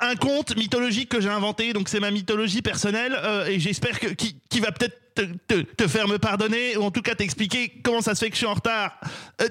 un, 0.00 0.16
conte 0.16 0.56
mythologique 0.56 1.08
que 1.08 1.20
j'ai 1.20 1.28
inventé. 1.28 1.72
Donc, 1.72 1.88
c'est 1.88 2.00
ma 2.00 2.10
mythologie 2.10 2.62
personnelle 2.62 3.14
euh, 3.22 3.46
et 3.46 3.60
j'espère 3.60 3.98
que 3.98 4.08
qui, 4.08 4.40
qui 4.50 4.60
va 4.60 4.72
peut-être 4.72 4.96
te, 5.16 5.88
faire 5.88 6.06
me 6.06 6.18
pardonner 6.18 6.76
ou 6.76 6.82
en 6.82 6.90
tout 6.90 7.02
cas 7.02 7.14
t'expliquer 7.14 7.80
comment 7.82 8.00
ça 8.00 8.14
se 8.14 8.20
fait 8.20 8.30
que 8.30 8.36
je 8.36 8.38
suis 8.38 8.46
en 8.46 8.54
retard. 8.54 9.00
Euh, 9.40 9.48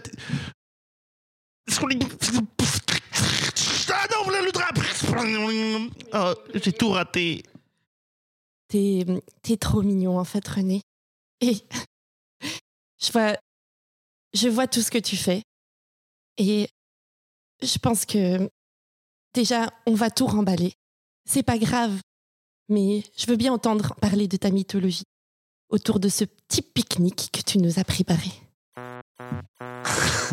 ah 3.90 4.06
non, 4.12 4.30
le 4.30 4.52
drap 4.52 4.74
Oh, 6.14 6.34
J'ai 6.54 6.72
tout 6.72 6.90
raté. 6.90 7.44
T'es 8.70 9.58
trop 9.60 9.82
mignon 9.82 10.18
en 10.18 10.24
fait 10.24 10.48
René. 10.48 10.82
Je 13.00 13.12
vois 13.12 13.36
je 14.34 14.50
vois 14.50 14.68
tout 14.68 14.82
ce 14.82 14.92
que 14.92 14.98
tu 14.98 15.16
fais. 15.16 15.42
Et 16.38 16.70
je 17.62 17.78
pense 17.80 18.06
que 18.06 18.50
déjà, 19.34 19.70
on 19.86 19.94
va 19.94 20.10
tout 20.10 20.28
remballer. 20.28 20.74
C'est 21.26 21.44
pas 21.44 21.58
grave, 21.58 21.94
mais 22.70 23.04
je 23.18 23.26
veux 23.28 23.36
bien 23.36 23.54
entendre 23.54 23.94
parler 24.02 24.28
de 24.28 24.38
ta 24.38 24.50
mythologie 24.52 25.04
autour 25.70 26.00
de 26.00 26.08
ce 26.10 26.24
petit 26.26 26.62
pique-nique 26.62 27.30
que 27.34 27.42
tu 27.42 27.58
nous 27.60 27.80
as 27.80 27.84
préparé. 27.84 28.30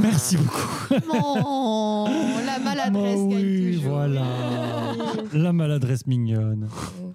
Merci 0.00 0.36
beaucoup. 0.36 0.94
Oh, 1.12 2.08
la 2.44 2.58
maladresse 2.58 3.16
Oh 3.18 3.28
gagne 3.28 3.42
oui, 3.44 3.76
toujours. 3.76 3.92
voilà. 3.92 4.24
La 5.32 5.52
maladresse 5.52 6.06
mignonne. 6.06 6.68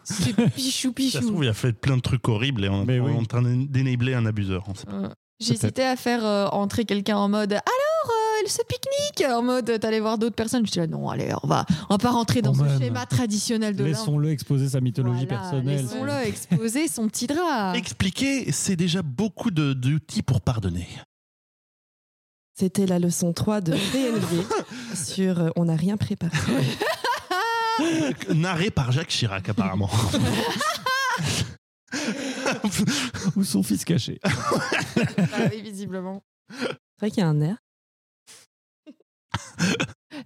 C'est 0.03 0.33
pichou 0.51 0.89
Ça 0.89 0.93
se 0.93 1.17
pichou. 1.19 1.27
trouve, 1.27 1.43
il 1.45 1.49
a 1.49 1.53
fait 1.53 1.73
plein 1.73 1.97
de 1.97 2.01
trucs 2.01 2.27
horribles 2.27 2.65
et 2.65 2.69
on 2.69 2.87
est 2.87 2.99
oui. 2.99 3.11
en 3.13 3.23
train 3.25 3.41
d'énabler 3.43 4.13
un 4.13 4.25
abuseur. 4.25 4.65
J'hésitais 5.39 5.83
à 5.85 5.95
faire 5.95 6.25
euh, 6.25 6.47
entrer 6.47 6.83
quelqu'un 6.85 7.17
en 7.17 7.29
mode 7.29 7.53
alors 7.53 8.11
ce 8.47 8.61
pique-nique 8.67 9.29
en 9.29 9.41
mode 9.41 9.79
t'allais 9.79 9.99
voir 9.99 10.17
d'autres 10.17 10.35
personnes. 10.35 10.65
Je 10.65 10.71
dis 10.71 10.87
non 10.87 11.09
allez 11.09 11.31
on 11.43 11.47
va 11.47 11.65
on 11.89 11.93
va 11.93 11.97
pas 11.97 12.11
rentrer 12.11 12.41
dans 12.41 12.53
Quand 12.53 12.59
ce 12.59 12.69
même. 12.69 12.79
schéma 12.81 13.05
traditionnel 13.05 13.75
de. 13.75 13.83
Laissons-le 13.83 14.29
exposer 14.31 14.69
sa 14.69 14.81
mythologie 14.81 15.25
Voilà, 15.25 15.41
personnelle. 15.41 15.81
Laissons-le 15.83 16.11
exposer 16.27 16.87
son 16.87 17.07
petit 17.07 17.27
drap. 17.27 17.73
Expliquer, 17.75 18.51
c'est 18.51 18.75
déjà 18.75 19.01
beaucoup 19.01 19.51
de- 19.51 19.73
d'outils 19.73 20.21
pour 20.23 20.41
pardonner. 20.41 20.87
C'était 22.57 22.85
la 22.85 22.99
leçon 22.99 23.31
3 23.33 23.61
de 23.61 23.71
PNV 23.71 24.43
sur 24.95 25.39
euh, 25.39 25.49
On 25.55 25.65
n'a 25.65 25.75
rien 25.75 25.95
préparé. 25.97 26.35
Narré 28.35 28.69
par 28.71 28.91
Jacques 28.91 29.07
Chirac, 29.07 29.47
apparemment. 29.47 29.89
Ou 33.35 33.43
son 33.43 33.63
fils 33.63 33.85
caché. 33.85 34.19
Ah 34.23 35.47
oui, 35.51 35.61
visiblement. 35.61 36.21
C'est 36.49 36.67
vrai 36.99 37.11
qu'il 37.11 37.19
y 37.19 37.25
a 37.25 37.29
un 37.29 37.39
air. 37.41 37.57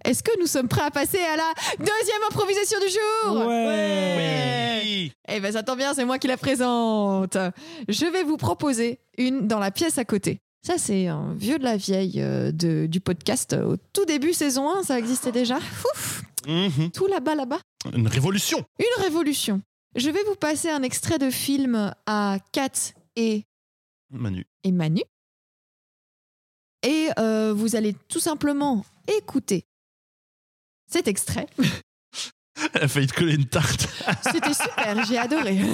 Est-ce 0.06 0.24
que 0.24 0.38
nous 0.40 0.48
sommes 0.48 0.68
prêts 0.68 0.82
à 0.82 0.92
passer 0.92 1.20
à 1.20 1.36
la 1.38 1.54
deuxième 1.80 2.22
improvisation 2.30 2.80
du 2.80 2.88
jour? 2.88 3.48
Ouais. 3.48 4.82
Oui. 4.84 5.12
Eh 5.28 5.40
ben 5.40 5.52
ça 5.52 5.64
tombe 5.64 5.78
bien, 5.78 5.94
c'est 5.94 6.06
moi 6.06 6.18
qui 6.20 6.28
la 6.28 6.38
présente. 6.38 7.38
Je 7.88 8.06
vais 8.12 8.24
vous 8.24 8.38
proposer 8.38 9.00
une 9.18 9.48
dans 9.48 9.60
la 9.60 9.72
pièce 9.72 9.98
à 9.98 10.06
côté. 10.06 10.40
Ça, 10.66 10.78
c'est 10.78 11.08
un 11.08 11.34
vieux 11.34 11.60
de 11.60 11.64
la 11.66 11.76
vieille 11.76 12.22
euh, 12.22 12.52
de, 12.54 12.86
du 12.86 13.02
podcast. 13.02 13.54
Au 13.54 13.76
tout 13.92 14.06
début, 14.06 14.32
saison 14.34 14.70
1, 14.78 14.84
ça 14.84 14.98
existait 14.98 15.32
déjà. 15.34 15.58
Ouf, 15.58 16.24
Mhm. 16.48 16.92
tout 16.92 17.08
là-bas, 17.08 17.36
là-bas. 17.36 17.60
Une 17.94 18.08
révolution. 18.08 18.64
Une 18.80 19.04
révolution. 19.04 19.62
Je 19.96 20.10
vais 20.10 20.24
vous 20.24 20.36
passer 20.36 20.70
un 20.70 20.84
extrait 20.84 21.18
de 21.20 21.30
film 21.30 21.94
à 22.06 22.38
Kat 22.52 22.94
et, 23.16 23.44
Manu. 24.10 24.46
et 24.64 24.72
Manu. 24.72 25.02
Et 26.86 27.10
euh, 27.20 27.54
vous 27.54 27.76
allez 27.76 27.96
tout 28.10 28.20
simplement 28.20 28.86
écouter 29.08 29.66
cet 30.88 31.08
extrait. 31.08 31.48
Elle 32.74 32.84
a 32.84 32.88
failli 32.88 33.08
te 33.08 33.14
coller 33.14 33.36
une 33.36 33.46
tarte. 33.46 33.88
C'était 34.32 34.54
super, 34.54 35.06
j'ai 35.06 35.18
adoré. 35.18 35.60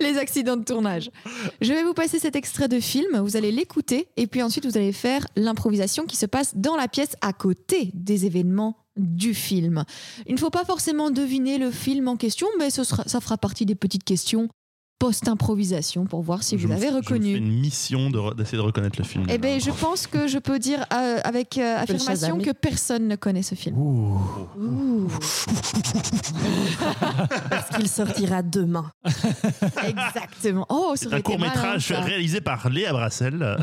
Les 0.00 0.18
accidents 0.18 0.56
de 0.56 0.64
tournage. 0.64 1.10
Je 1.60 1.72
vais 1.72 1.82
vous 1.82 1.94
passer 1.94 2.18
cet 2.18 2.36
extrait 2.36 2.68
de 2.68 2.80
film, 2.80 3.18
vous 3.18 3.36
allez 3.36 3.52
l'écouter 3.52 4.08
et 4.16 4.26
puis 4.26 4.42
ensuite 4.42 4.64
vous 4.64 4.76
allez 4.76 4.92
faire 4.92 5.26
l'improvisation 5.36 6.06
qui 6.06 6.16
se 6.16 6.26
passe 6.26 6.56
dans 6.56 6.76
la 6.76 6.88
pièce 6.88 7.16
à 7.20 7.32
côté 7.32 7.90
des 7.94 8.26
événements 8.26 8.76
du 8.96 9.34
film. 9.34 9.84
Il 10.26 10.34
ne 10.34 10.40
faut 10.40 10.50
pas 10.50 10.64
forcément 10.64 11.10
deviner 11.10 11.58
le 11.58 11.70
film 11.70 12.08
en 12.08 12.16
question, 12.16 12.46
mais 12.58 12.70
ce 12.70 12.84
sera, 12.84 13.04
ça 13.06 13.20
fera 13.20 13.38
partie 13.38 13.66
des 13.66 13.74
petites 13.74 14.04
questions 14.04 14.48
post-improvisation 15.02 16.04
pour 16.06 16.22
voir 16.22 16.42
si 16.44 16.56
Je 16.58 16.66
vous 16.66 16.72
avez 16.72 16.80
fais- 16.80 16.88
je 16.88 16.94
me 16.94 17.02
fais 17.02 17.06
reconnu. 17.08 17.34
une 17.36 17.50
mission 17.60 18.08
de 18.10 18.18
re- 18.18 18.34
d'essayer 18.36 18.56
de, 18.58 18.62
reconnaître 18.62 18.98
le 18.98 19.04
film. 19.04 19.26
Eh 19.28 19.36
bien, 19.38 19.58
je 19.58 19.70
pense 19.72 20.06
que 20.06 20.28
je 20.28 20.38
peux 20.38 20.58
dire 20.60 20.84
euh, 20.92 21.18
avec 21.24 21.58
euh, 21.58 21.78
affirmation 21.78 22.38
que 22.38 22.50
personne 22.52 23.08
ne 23.08 23.16
connaît 23.16 23.42
ce 23.42 23.54
film. 23.56 23.76
Ouh. 23.76 24.20
Ouh. 24.58 25.08
Parce 27.50 27.68
qu'il 27.76 27.88
sortira 27.88 28.42
demain. 28.42 28.90
Exactement. 29.84 30.66
Oh, 30.68 30.92
ça 30.94 31.06
C'est 31.10 31.14
un 31.16 31.20
court 31.20 31.38
métrage 31.38 31.90
malin, 31.90 32.00
ça. 32.02 32.06
réalisé 32.08 32.40
par 32.40 32.68
Léa 32.70 32.92
Brassel, 32.92 33.42
euh, 33.42 33.56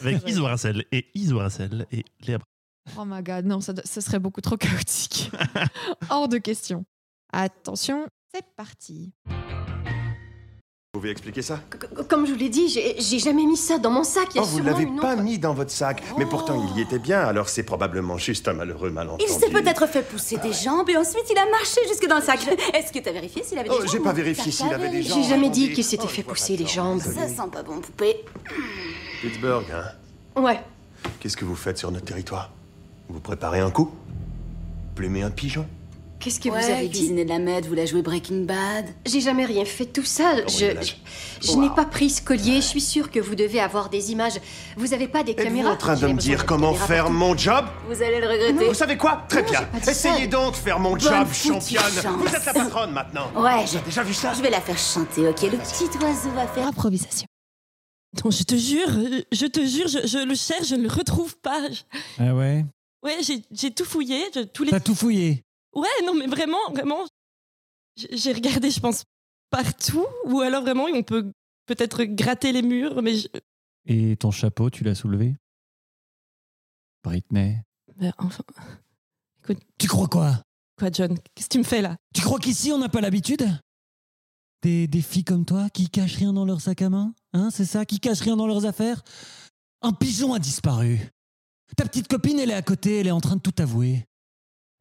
avec 0.00 0.28
Is 0.28 0.38
Brassel 0.40 0.84
et 0.92 1.06
Is 1.14 1.32
Brassel 1.32 1.86
et 1.92 2.04
Léa 2.26 2.38
Brassel. 2.38 2.98
Oh 2.98 3.04
my 3.06 3.22
god, 3.22 3.44
non, 3.46 3.60
ça, 3.60 3.74
ce 3.84 4.00
serait 4.00 4.18
beaucoup 4.18 4.40
trop 4.40 4.56
chaotique. 4.56 5.30
Hors 6.10 6.28
de 6.28 6.38
question. 6.38 6.84
Attention, 7.32 8.06
c'est 8.34 8.44
parti. 8.56 9.12
Vous 10.94 11.00
pouvez 11.00 11.12
expliquer 11.12 11.40
ça 11.40 11.58
C- 11.72 12.04
Comme 12.06 12.26
je 12.26 12.32
vous 12.32 12.38
l'ai 12.38 12.50
dit, 12.50 12.68
j'ai 12.68 13.18
jamais 13.18 13.46
mis 13.46 13.56
ça 13.56 13.78
dans 13.78 13.88
mon 13.90 14.04
sac. 14.04 14.26
Il 14.32 14.36
y 14.36 14.38
a 14.40 14.42
Oh, 14.42 14.44
vous 14.44 14.56
sûrement 14.58 14.72
l'avez 14.72 14.84
pas 15.00 15.14
autre- 15.14 15.22
mis 15.22 15.38
dans 15.38 15.54
votre 15.54 15.70
sac. 15.70 16.02
Mais 16.18 16.26
pourtant, 16.26 16.68
il 16.70 16.78
y 16.78 16.82
était 16.82 16.98
bien, 16.98 17.20
alors 17.20 17.48
c'est 17.48 17.62
probablement 17.62 18.18
juste 18.18 18.46
un 18.46 18.52
malheureux 18.52 18.90
malentendu. 18.90 19.24
Il 19.26 19.32
s'est 19.32 19.48
peut-être 19.48 19.86
fait 19.86 20.02
pousser 20.02 20.36
des 20.36 20.52
jambes 20.52 20.90
et 20.90 20.98
ensuite 20.98 21.24
il 21.30 21.38
a 21.38 21.48
marché 21.50 21.80
jusque 21.88 22.06
dans 22.06 22.16
le 22.16 22.22
sac. 22.22 22.40
Est-ce 22.74 22.92
que 22.92 22.98
t'as 22.98 23.10
vérifié 23.12 23.42
s'il 23.42 23.58
avait 23.58 23.70
des 23.70 23.74
Oh, 23.74 23.80
jambes? 23.80 23.88
j'ai 23.90 24.00
pas 24.00 24.12
vérifié 24.12 24.52
s'il 24.52 24.70
avait 24.70 24.90
des 24.90 25.02
jambes. 25.02 25.22
J'ai 25.22 25.28
jamais 25.30 25.48
dit 25.48 25.72
qu'il 25.72 25.82
s'était 25.82 26.02
Oh, 26.04 26.08
fait 26.08 26.22
pousser 26.24 26.58
les 26.58 26.66
jambes. 26.66 27.00
Ça 27.00 27.26
sent 27.26 27.48
pas 27.50 27.62
bon, 27.62 27.80
poupée. 27.80 28.16
Pittsburgh, 29.22 29.64
hein 29.72 30.38
Ouais. 30.42 30.60
Qu'est-ce 31.20 31.38
que 31.38 31.46
vous 31.46 31.56
faites 31.56 31.78
sur 31.78 31.90
notre 31.90 32.04
territoire? 32.04 32.50
Vous 33.08 33.20
préparez 33.20 33.60
un 33.60 33.70
coup? 33.70 33.90
Plumer 34.94 35.22
un 35.22 35.30
pigeon? 35.30 35.64
Qu'est-ce 36.22 36.38
que 36.38 36.48
Ouais, 36.50 36.60
vous 36.62 36.70
avez 36.70 36.86
dit 36.86 36.98
cuisiner 37.00 37.24
de 37.24 37.30
la 37.30 37.40
med, 37.40 37.66
vous 37.66 37.74
la 37.74 37.84
jouez 37.84 38.00
Breaking 38.00 38.44
Bad. 38.44 38.86
J'ai 39.04 39.20
jamais 39.20 39.44
rien 39.44 39.64
fait 39.64 39.86
tout 39.86 40.04
ça. 40.04 40.36
Je, 40.36 40.42
Cambriolage. 40.42 40.96
je, 41.40 41.46
je 41.48 41.56
n'ai 41.56 41.68
pas 41.70 41.84
pris 41.84 42.10
ce 42.10 42.22
collier. 42.22 42.56
Je 42.60 42.66
suis 42.66 42.80
sûre 42.80 43.10
que 43.10 43.18
vous 43.18 43.34
devez 43.34 43.58
avoir 43.58 43.88
des 43.90 44.12
images. 44.12 44.34
Vous 44.76 44.94
avez 44.94 45.08
pas 45.08 45.24
des 45.24 45.34
caméras 45.34 45.72
en 45.72 45.76
train 45.76 45.94
de 45.96 46.00
J'ai 46.06 46.12
me 46.14 46.18
dire 46.20 46.46
comment 46.46 46.74
faire 46.74 47.04
partout. 47.06 47.18
mon 47.18 47.36
job 47.36 47.64
Vous 47.88 48.00
allez 48.02 48.20
le 48.20 48.28
regretter. 48.28 48.68
Vous 48.68 48.74
savez 48.74 48.96
quoi 48.96 49.24
Très 49.28 49.42
Non, 49.42 49.50
bien. 49.50 49.68
j'ai 49.84 49.90
Essayez 49.90 50.20
ça. 50.20 50.26
donc 50.28 50.52
de 50.52 50.56
faire 50.58 50.78
mon 50.78 50.90
Bonne 50.92 51.00
job, 51.00 51.26
championne. 51.32 51.82
chance. 51.82 52.06
Vous 52.16 52.26
êtes 52.36 52.44
la 52.46 52.52
patronne 52.54 52.92
maintenant. 52.92 53.26
Ouais, 53.36 53.66
je, 53.66 53.78
Déjà 53.78 54.04
vu 54.04 54.14
ça 54.14 54.32
je 54.32 54.42
vais 54.42 54.50
la 54.50 54.60
faire 54.60 54.78
chanter, 54.78 55.26
ok 55.26 55.42
Le 55.42 55.58
petit 55.58 55.84
oiseau 56.04 56.30
va 56.36 56.46
faire. 56.46 56.68
Improvisation. 56.68 57.26
Non, 58.24 58.30
je 58.30 58.42
te 58.44 58.54
jure, 58.54 58.88
je 59.32 59.46
te 59.46 59.64
jure, 59.66 59.88
je, 59.88 60.06
je 60.06 60.18
le 60.24 60.34
cherche, 60.36 60.68
je 60.68 60.74
ne 60.76 60.82
le 60.84 60.88
retrouve 60.88 61.36
pas. 61.38 61.60
Ah 62.20 62.32
ouais? 62.34 62.64
Ouais, 63.02 63.16
j'ai 63.22 63.42
j'ai 63.50 63.72
tout 63.72 63.84
fouillé, 63.86 64.22
je- 64.34 64.42
tous 64.42 64.62
les. 64.64 64.70
T'as 64.70 64.78
tout 64.80 64.94
fouillé? 64.94 65.42
Ouais, 65.74 65.88
non, 66.04 66.14
mais 66.14 66.26
vraiment, 66.26 66.70
vraiment, 66.72 67.06
j'ai 67.96 68.32
regardé, 68.32 68.70
je 68.70 68.80
pense, 68.80 69.04
partout, 69.50 70.06
ou 70.26 70.40
alors 70.40 70.62
vraiment, 70.62 70.84
on 70.84 71.02
peut 71.02 71.32
peut-être 71.66 72.04
gratter 72.04 72.52
les 72.52 72.62
murs, 72.62 73.02
mais, 73.02 73.16
je- 73.16 73.28
Et 73.86 74.16
ton 74.16 74.30
chapeau, 74.30 74.70
tu 74.70 74.84
l'as 74.84 74.94
soulevé? 74.94 75.36
Britney? 77.02 77.56
mais 77.96 78.12
enfin, 78.18 78.44
Tu 79.78 79.88
crois 79.88 80.08
quoi? 80.08 80.42
Quoi, 80.78 80.90
John? 80.92 81.16
Qu'est-ce 81.34 81.48
que 81.48 81.52
tu 81.54 81.58
me 81.58 81.64
fais 81.64 81.82
là? 81.82 81.96
Tu 82.14 82.22
crois 82.22 82.38
qu'ici, 82.38 82.70
on 82.72 82.78
n'a 82.78 82.88
pas 82.88 83.00
l'habitude? 83.00 83.44
Des, 84.62 84.86
des 84.86 85.02
filles 85.02 85.24
comme 85.24 85.44
toi 85.44 85.68
qui 85.70 85.88
cachent 85.90 86.16
rien 86.16 86.32
dans 86.32 86.44
leur 86.44 86.60
sac 86.60 86.82
à 86.82 86.88
main 86.90 87.14
Hein, 87.32 87.50
c'est 87.50 87.64
ça? 87.64 87.84
Qui 87.84 87.98
cachent 87.98 88.20
rien 88.20 88.36
dans 88.36 88.46
leurs 88.46 88.64
affaires? 88.66 89.02
Un 89.80 89.92
pigeon 89.92 90.32
a 90.34 90.38
disparu. 90.38 91.00
Ta 91.76 91.84
petite 91.84 92.06
copine, 92.06 92.38
elle 92.38 92.50
est 92.50 92.54
à 92.54 92.62
côté, 92.62 93.00
elle 93.00 93.06
est 93.08 93.12
en 93.12 93.20
train 93.20 93.36
de 93.36 93.40
tout 93.40 93.54
avouer. 93.60 94.04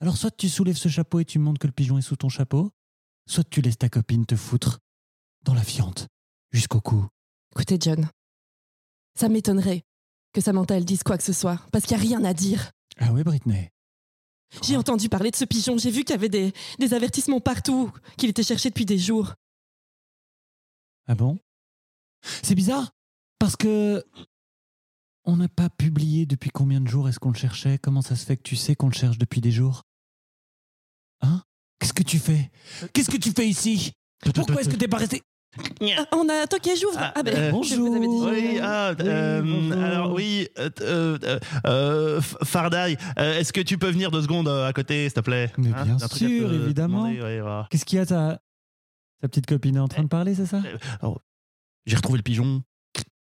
Alors 0.02 0.18
soit 0.18 0.36
tu 0.36 0.50
soulèves 0.50 0.78
ce 0.78 0.90
chapeau 0.90 1.20
et 1.20 1.26
tu 1.26 1.38
montres 1.38 1.60
que 1.60 1.68
le 1.68 1.74
pigeon 1.74 2.00
est 2.00 2.02
sous 2.02 2.16
ton 2.16 2.28
chapeau, 2.28 2.72
soit 3.28 3.48
tu 3.48 3.62
laisses 3.62 3.78
ta 3.78 3.88
copine 3.88 4.26
te 4.26 4.36
foutre 4.36 4.80
dans 5.44 5.54
la 5.54 5.62
fiente 5.64 6.08
jusqu'au 6.52 6.82
cou. 6.82 7.08
Écoutez, 7.52 7.78
John, 7.80 8.10
ça 9.14 9.30
m'étonnerait 9.30 9.84
que 10.34 10.42
Samantha 10.42 10.76
elle 10.76 10.86
dise 10.86 11.04
quoi 11.04 11.18
que 11.18 11.24
ce 11.24 11.34
soit, 11.34 11.60
parce 11.72 11.86
qu'il 11.86 11.96
n'y 11.98 12.04
a 12.04 12.08
rien 12.08 12.24
à 12.26 12.34
dire. 12.34 12.72
Ah 12.98 13.14
ouais, 13.14 13.24
Britney 13.24 13.70
J'ai 14.64 14.76
entendu 14.76 15.08
parler 15.08 15.30
de 15.30 15.36
ce 15.36 15.46
pigeon, 15.46 15.78
j'ai 15.78 15.92
vu 15.92 16.04
qu'il 16.04 16.16
y 16.16 16.18
avait 16.18 16.30
des, 16.30 16.52
des 16.80 16.94
avertissements 16.96 17.40
partout, 17.40 17.92
qu'il 18.18 18.30
était 18.30 18.44
cherché 18.44 18.70
depuis 18.70 18.88
des 18.88 18.98
jours. 18.98 19.36
Ah 21.06 21.14
bon? 21.14 21.38
C'est 22.42 22.56
bizarre 22.56 22.92
parce 23.38 23.56
que 23.56 24.04
on 25.26 25.38
n'a 25.38 25.48
pas 25.48 25.70
publié 25.70 26.26
depuis 26.26 26.50
combien 26.50 26.82
de 26.82 26.88
jours 26.88 27.08
est-ce 27.08 27.20
qu'on 27.20 27.32
le 27.32 27.38
cherchait 27.38 27.78
Comment 27.78 28.02
ça 28.02 28.16
se 28.16 28.26
fait 28.26 28.38
que 28.38 28.42
tu 28.42 28.56
sais 28.56 28.76
qu'on 28.76 28.88
le 28.88 28.94
cherche 28.94 29.20
depuis 29.20 29.42
des 29.42 29.52
jours? 29.52 29.84
Qu'est-ce 31.82 31.94
que 31.94 32.04
tu 32.04 32.20
fais? 32.20 32.52
Qu'est-ce 32.94 33.10
que 33.10 33.18
tu 33.18 33.32
fais 33.32 33.48
ici? 33.48 33.92
Pourquoi 34.36 34.62
est-ce 34.62 34.70
que 34.70 34.76
t'es 34.76 34.88
pas 34.88 34.98
resté? 34.98 35.24
Ah, 35.98 36.06
on 36.14 36.30
a. 36.30 36.44
Attends, 36.44 36.60
qui 36.60 36.78
j'ouvre 36.80 36.96
Ah, 36.98 37.12
Ah, 37.16 37.24
ben, 37.24 37.36
euh, 37.36 37.64
je 37.64 37.76
vous 37.76 37.88
avais 37.94 38.08
dit. 38.08 38.22
Oui, 38.22 38.60
ah, 38.62 38.94
Oui, 38.98 39.06
euh, 39.06 39.42
bonjour. 39.42 39.84
alors 39.84 40.12
oui, 40.14 40.48
euh, 40.60 40.70
euh, 40.82 41.18
euh, 41.24 41.40
euh, 41.66 42.22
F- 42.22 42.46
Fardaï, 42.46 42.98
euh, 43.18 43.40
est-ce 43.40 43.52
que 43.52 43.62
tu 43.62 43.80
peux 43.80 43.90
venir 43.90 44.12
deux 44.12 44.22
secondes 44.22 44.48
euh, 44.48 44.68
à 44.68 44.74
côté, 44.74 45.06
s'il 45.10 45.14
te 45.14 45.20
plaît? 45.22 45.52
Mais 45.58 45.72
Hein, 45.74 45.84
bien 45.86 45.98
te 45.98 46.16
sûr, 46.16 46.54
évidemment. 46.54 47.00
demander, 47.06 47.20
ouais, 47.22 47.42
voilà. 47.42 47.68
Qu'est-ce 47.72 47.84
qu'il 47.86 47.98
y 47.98 48.02
a 48.02 48.06
ta 48.06 48.40
ta 49.22 49.28
petite 49.28 49.48
copine 49.48 49.76
est 49.76 49.80
en 49.80 49.88
train 49.88 50.04
de 50.04 50.08
parler, 50.08 50.36
c'est 50.36 50.46
ça? 50.46 50.62
J'ai 51.88 51.96
retrouvé 51.96 52.18
le 52.18 52.24
pigeon. 52.24 52.62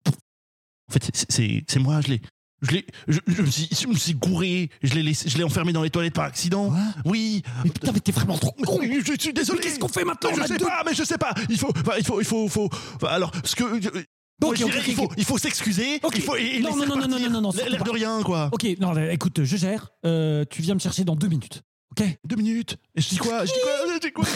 En 0.08 0.92
fait, 0.92 1.08
c'est 1.28 1.78
moi, 1.78 2.00
je 2.00 2.08
l'ai. 2.08 2.20
Je, 2.62 2.72
l'ai- 2.72 2.86
je, 3.08 3.18
je 3.26 3.42
me 3.42 3.46
suis, 3.50 3.68
je 3.70 3.86
me 3.86 3.94
suis 3.94 4.14
gouré, 4.14 4.70
je 4.82 4.94
l'ai 4.94 5.14
je 5.14 5.38
l'ai 5.38 5.44
enfermé 5.44 5.72
dans 5.72 5.82
les 5.82 5.90
toilettes 5.90 6.14
par 6.14 6.24
accident. 6.24 6.68
Quoi? 6.68 6.78
Oui. 7.06 7.42
Mais 7.64 7.70
putain, 7.70 7.92
mais 7.92 8.00
t'es 8.00 8.12
vraiment 8.12 8.36
trop 8.38 8.52
con 8.52 8.78
Oui, 8.80 9.00
Je 9.06 9.14
suis 9.18 9.32
désolé. 9.32 9.58
Mais 9.58 9.64
qu'est-ce 9.64 9.78
qu'on 9.78 9.88
fait 9.88 10.04
maintenant? 10.04 10.30
Je 10.36 10.42
sais 10.46 10.58
deux- 10.58 10.66
pas, 10.66 10.82
mais 10.84 10.94
je 10.94 11.02
sais 11.04 11.16
pas. 11.18 11.32
Il 11.48 11.58
faut, 11.58 11.70
enfin, 11.74 11.92
il 11.98 12.04
faut, 12.04 12.20
il 12.20 12.26
faut, 12.26 12.48
faut. 12.48 12.68
enfin, 12.96 13.08
alors, 13.08 13.32
ce 13.44 13.56
que 13.56 13.64
ok, 13.64 14.60
il 14.88 14.94
faut, 14.94 15.08
il 15.16 15.24
faut 15.24 15.38
s'excuser. 15.38 16.00
Ok. 16.02 16.14
Il 16.16 16.22
faut, 16.22 16.36
et- 16.36 16.56
et 16.56 16.60
Non, 16.60 16.76
non, 16.76 16.86
non, 16.86 16.96
non, 16.96 17.08
partir. 17.08 17.30
non, 17.30 17.40
non, 17.40 17.52
non, 17.52 17.64
L'air 17.68 17.84
de 17.84 17.90
rien, 17.90 18.22
quoi. 18.22 18.48
Ok, 18.52 18.66
non, 18.78 18.94
écoute, 19.08 19.42
je 19.44 19.56
gère. 19.56 19.88
Euh, 20.04 20.44
tu 20.50 20.60
viens 20.62 20.74
me 20.74 20.80
chercher 20.80 21.04
dans 21.04 21.16
deux 21.16 21.28
minutes. 21.28 21.62
Ok? 21.92 22.06
Deux 22.24 22.36
minutes. 22.36 22.76
Et 22.94 23.00
je 23.00 23.08
dis 23.08 23.16
quoi? 23.16 23.44
Je 23.44 23.52
dis 23.52 23.58
quoi? 23.62 23.94
Je 23.94 24.00
dis 24.00 24.12
quoi? 24.12 24.24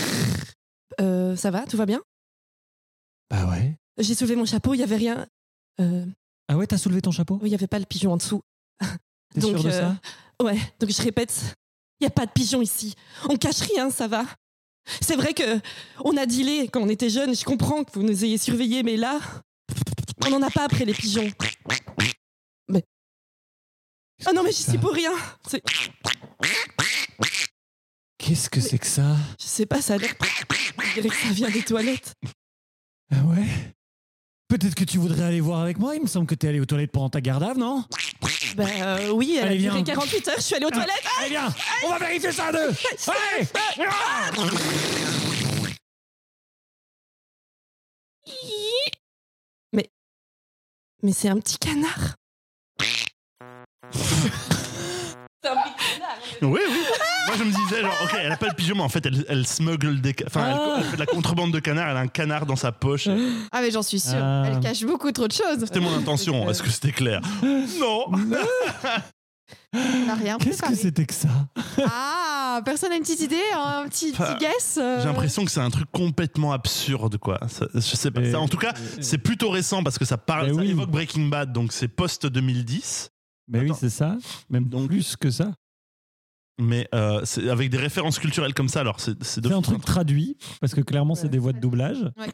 Euh, 1.00 1.35
ça 1.35 1.50
va? 1.50 1.66
Tout 1.66 1.76
va 1.76 1.87
bien? 1.87 2.00
Bah 3.28 3.47
ouais. 3.50 3.76
J'ai 3.99 4.14
soulevé 4.14 4.37
mon 4.37 4.45
chapeau, 4.45 4.75
il 4.75 4.78
y 4.81 4.83
avait 4.85 4.97
rien. 4.97 5.26
Euh, 5.81 6.04
Ah 6.49 6.57
ouais, 6.57 6.67
t'as 6.67 6.79
soulevé 6.79 7.01
ton 7.01 7.11
chapeau? 7.11 7.39
Oui, 7.43 7.49
il 7.49 7.53
y 7.53 7.55
avait 7.55 7.67
pas 7.67 7.79
le 7.79 7.87
pigeon 7.87 8.13
en 8.13 8.17
dessous. 8.17 8.43
T'es 9.35 9.41
donc, 9.41 9.51
sûr 9.59 9.65
de 9.65 9.69
euh, 9.69 9.81
ça? 9.81 9.97
Ouais, 10.43 10.59
donc 10.79 10.91
je 10.91 11.03
répète, 11.03 11.57
il 12.01 12.05
y 12.05 12.07
a 12.07 12.11
pas 12.11 12.27
de 12.27 12.31
pigeon 12.31 12.61
ici. 12.61 12.95
On 13.29 13.37
cache 13.37 13.61
rien, 13.61 13.91
ça 13.91 14.09
va. 14.09 14.25
C'est 15.01 15.17
vrai 15.17 15.33
que 15.33 15.61
on 16.05 16.17
a 16.17 16.27
dealé 16.27 16.69
quand 16.69 16.83
on 16.83 16.89
était 16.89 17.09
jeunes, 17.09 17.35
je 17.35 17.45
comprends 17.45 17.85
que 17.85 17.93
vous 17.95 18.03
nous 18.03 18.25
ayez 18.25 18.37
surveillés, 18.37 18.83
mais 18.83 18.97
là, 18.97 19.19
on 20.27 20.31
n'en 20.31 20.43
a 20.43 20.51
pas 20.51 20.65
après 20.65 20.85
les 20.85 20.93
pigeons. 20.93 21.31
Mais. 22.69 22.85
Ah 24.27 24.33
non, 24.33 24.43
mais 24.43 24.53
j'y 24.53 24.63
suis 24.63 24.79
pour 24.79 24.93
rien. 24.93 25.13
C'est- 25.49 25.63
Qu'est-ce 28.19 28.49
que 28.49 28.61
c'est 28.61 28.79
que 28.79 28.87
ça? 28.87 29.17
Je 29.39 29.47
sais 29.47 29.67
pas, 29.67 29.83
ça 29.83 29.95
a 29.95 29.99
l'air. 29.99 30.15
On 30.79 30.95
dirait 30.95 31.09
que 31.09 31.17
ça 31.17 31.31
vient 31.31 31.51
des 31.51 31.63
toilettes. 31.63 32.15
Ah 33.11 33.23
ouais? 33.25 33.47
Peut-être 34.54 34.76
que 34.76 34.84
tu 34.84 34.99
voudrais 34.99 35.25
aller 35.25 35.40
voir 35.40 35.62
avec 35.62 35.78
moi 35.80 35.96
Il 35.96 36.02
me 36.02 36.06
semble 36.06 36.26
que 36.28 36.37
t'es 36.37 36.46
allé 36.46 36.61
aux 36.61 36.64
toilettes 36.64 36.92
pendant 36.92 37.11
ta 37.11 37.20
garde 37.20 37.42
à 37.42 37.54
non? 37.54 37.84
Bah 38.56 38.62
euh, 38.68 39.11
oui, 39.11 39.37
elle 39.37 39.49
Allez, 39.49 39.56
a 39.66 39.70
duré 39.70 39.82
viens. 39.82 39.94
48 39.94 40.28
heures, 40.28 40.34
je 40.37 40.42
suis 40.42 40.54
allée 40.54 40.66
aux 40.66 40.70
toilettes. 40.70 41.02
Allez, 41.18 41.30
viens 41.30 41.52
On 41.84 41.88
va 41.88 41.99
vérifier 41.99 42.30
ça 42.30 42.46
à 42.46 42.52
deux 42.52 42.68
Allez 43.08 43.49
Mais. 49.73 49.90
Mais 51.02 51.12
c'est 51.12 51.30
un 51.30 51.40
petit 51.40 51.58
canard. 51.58 52.14
C'est 55.42 55.50
un 55.50 55.56
petit 55.56 55.99
canard. 55.99 56.18
Oui, 56.42 56.61
oui. 56.70 56.84
Je 57.38 57.45
me 57.45 57.50
disais, 57.50 57.83
genre, 57.83 57.93
ok, 58.05 58.17
elle 58.23 58.33
a 58.33 58.37
pas 58.37 58.49
de 58.50 58.55
pigeon, 58.55 58.75
mais 58.76 58.83
en 58.83 58.88
fait, 58.88 59.05
elle, 59.07 59.25
elle 59.29 59.47
smuggle 59.47 60.00
des. 60.00 60.14
ca- 60.19 60.26
Enfin, 60.26 60.47
elle- 60.49 60.57
Ah. 60.59 60.75
elle, 60.79 60.85
fait 60.85 60.95
de 60.97 61.00
la 61.00 61.07
contrebande 61.07 61.53
de 61.53 61.59
canards, 61.59 61.88
elle 61.91 61.97
a 61.97 62.00
un 62.00 62.07
canard 62.09 62.47
dans 62.47 62.57
sa 62.57 62.73
poche. 62.73 63.09
Ah, 63.53 63.61
mais 63.61 63.71
j'en 63.71 63.83
suis 63.83 64.00
sûre. 64.00 64.14
Ah. 64.21 64.45
Elle 64.47 64.61
cache 64.61 64.85
beaucoup 64.85 65.11
trop 65.12 65.26
de 65.29 65.33
choses. 65.33 65.59
C'était 65.61 65.81
mon 65.81 65.95
intention. 65.97 66.49
Est-ce 66.50 66.62
que 66.62 66.71
c'était 66.71 66.93
clair? 66.93 67.21
Non 67.43 68.07
On 69.76 70.07
n'a 70.07 70.14
rien 70.14 70.38
Qu'est-ce 70.38 70.57
que 70.59 70.67
préparé. 70.67 70.76
c'était 70.76 71.05
que 71.05 71.14
ça? 71.14 71.29
Ah, 71.85 72.61
personne 72.64 72.91
n'a 72.91 72.97
une 72.97 73.03
petite 73.03 73.21
idée 73.21 73.43
Un 73.55 73.88
petit, 73.88 74.12
guess 74.41 74.79
euh, 74.81 75.00
J'ai 75.00 75.07
l'impression 75.07 75.45
que 75.45 75.50
c'est 75.50 75.61
un 75.61 75.71
truc 75.71 75.91
complètement 75.93 76.53
absurde, 76.53 77.19
quoi. 77.19 77.41
Ça- 77.49 77.67
je 77.75 77.81
sais 77.81 78.11
pas. 78.12 78.25
Ça, 78.31 78.38
en 78.41 78.47
tout 78.49 78.57
cas, 78.57 78.73
c'est 79.00 79.19
plutôt 79.19 79.50
récent 79.50 79.83
parce 79.83 79.99
que 79.99 80.05
ça 80.05 80.17
parle, 80.17 80.47
Mais 80.49 80.55
ça 80.55 80.61
oui. 80.61 80.71
évoque 80.71 80.91
Breaking 80.91 81.26
Bad, 81.26 81.53
donc 81.53 81.73
c'est 81.73 81.88
post 81.88 82.26
2010, 82.26 83.11
Mais 83.49 83.59
oui, 83.59 83.67
Attends. 83.67 83.79
c'est 83.81 83.91
ça. 83.91 84.17
Même 84.49 84.64
Donc- 84.69 84.88
plus 84.88 85.17
que 85.17 85.31
ça. 85.31 85.50
Mais 86.58 86.88
euh, 86.94 87.20
c'est 87.25 87.49
avec 87.49 87.70
des 87.70 87.78
références 87.78 88.18
culturelles 88.18 88.54
comme 88.54 88.68
ça. 88.68 88.80
Alors, 88.80 89.00
c'est 89.00 89.23
c'est 89.25 89.40
de 89.40 89.49
C'est 89.49 89.54
un 89.54 89.62
fou, 89.62 89.73
truc 89.73 89.84
traduit, 89.84 90.37
parce 90.61 90.75
que 90.75 90.80
clairement, 90.80 91.14
c'est 91.14 91.28
des 91.28 91.38
voix 91.38 91.52
de 91.52 91.58
doublage. 91.61 92.02
Ouais. 92.18 92.26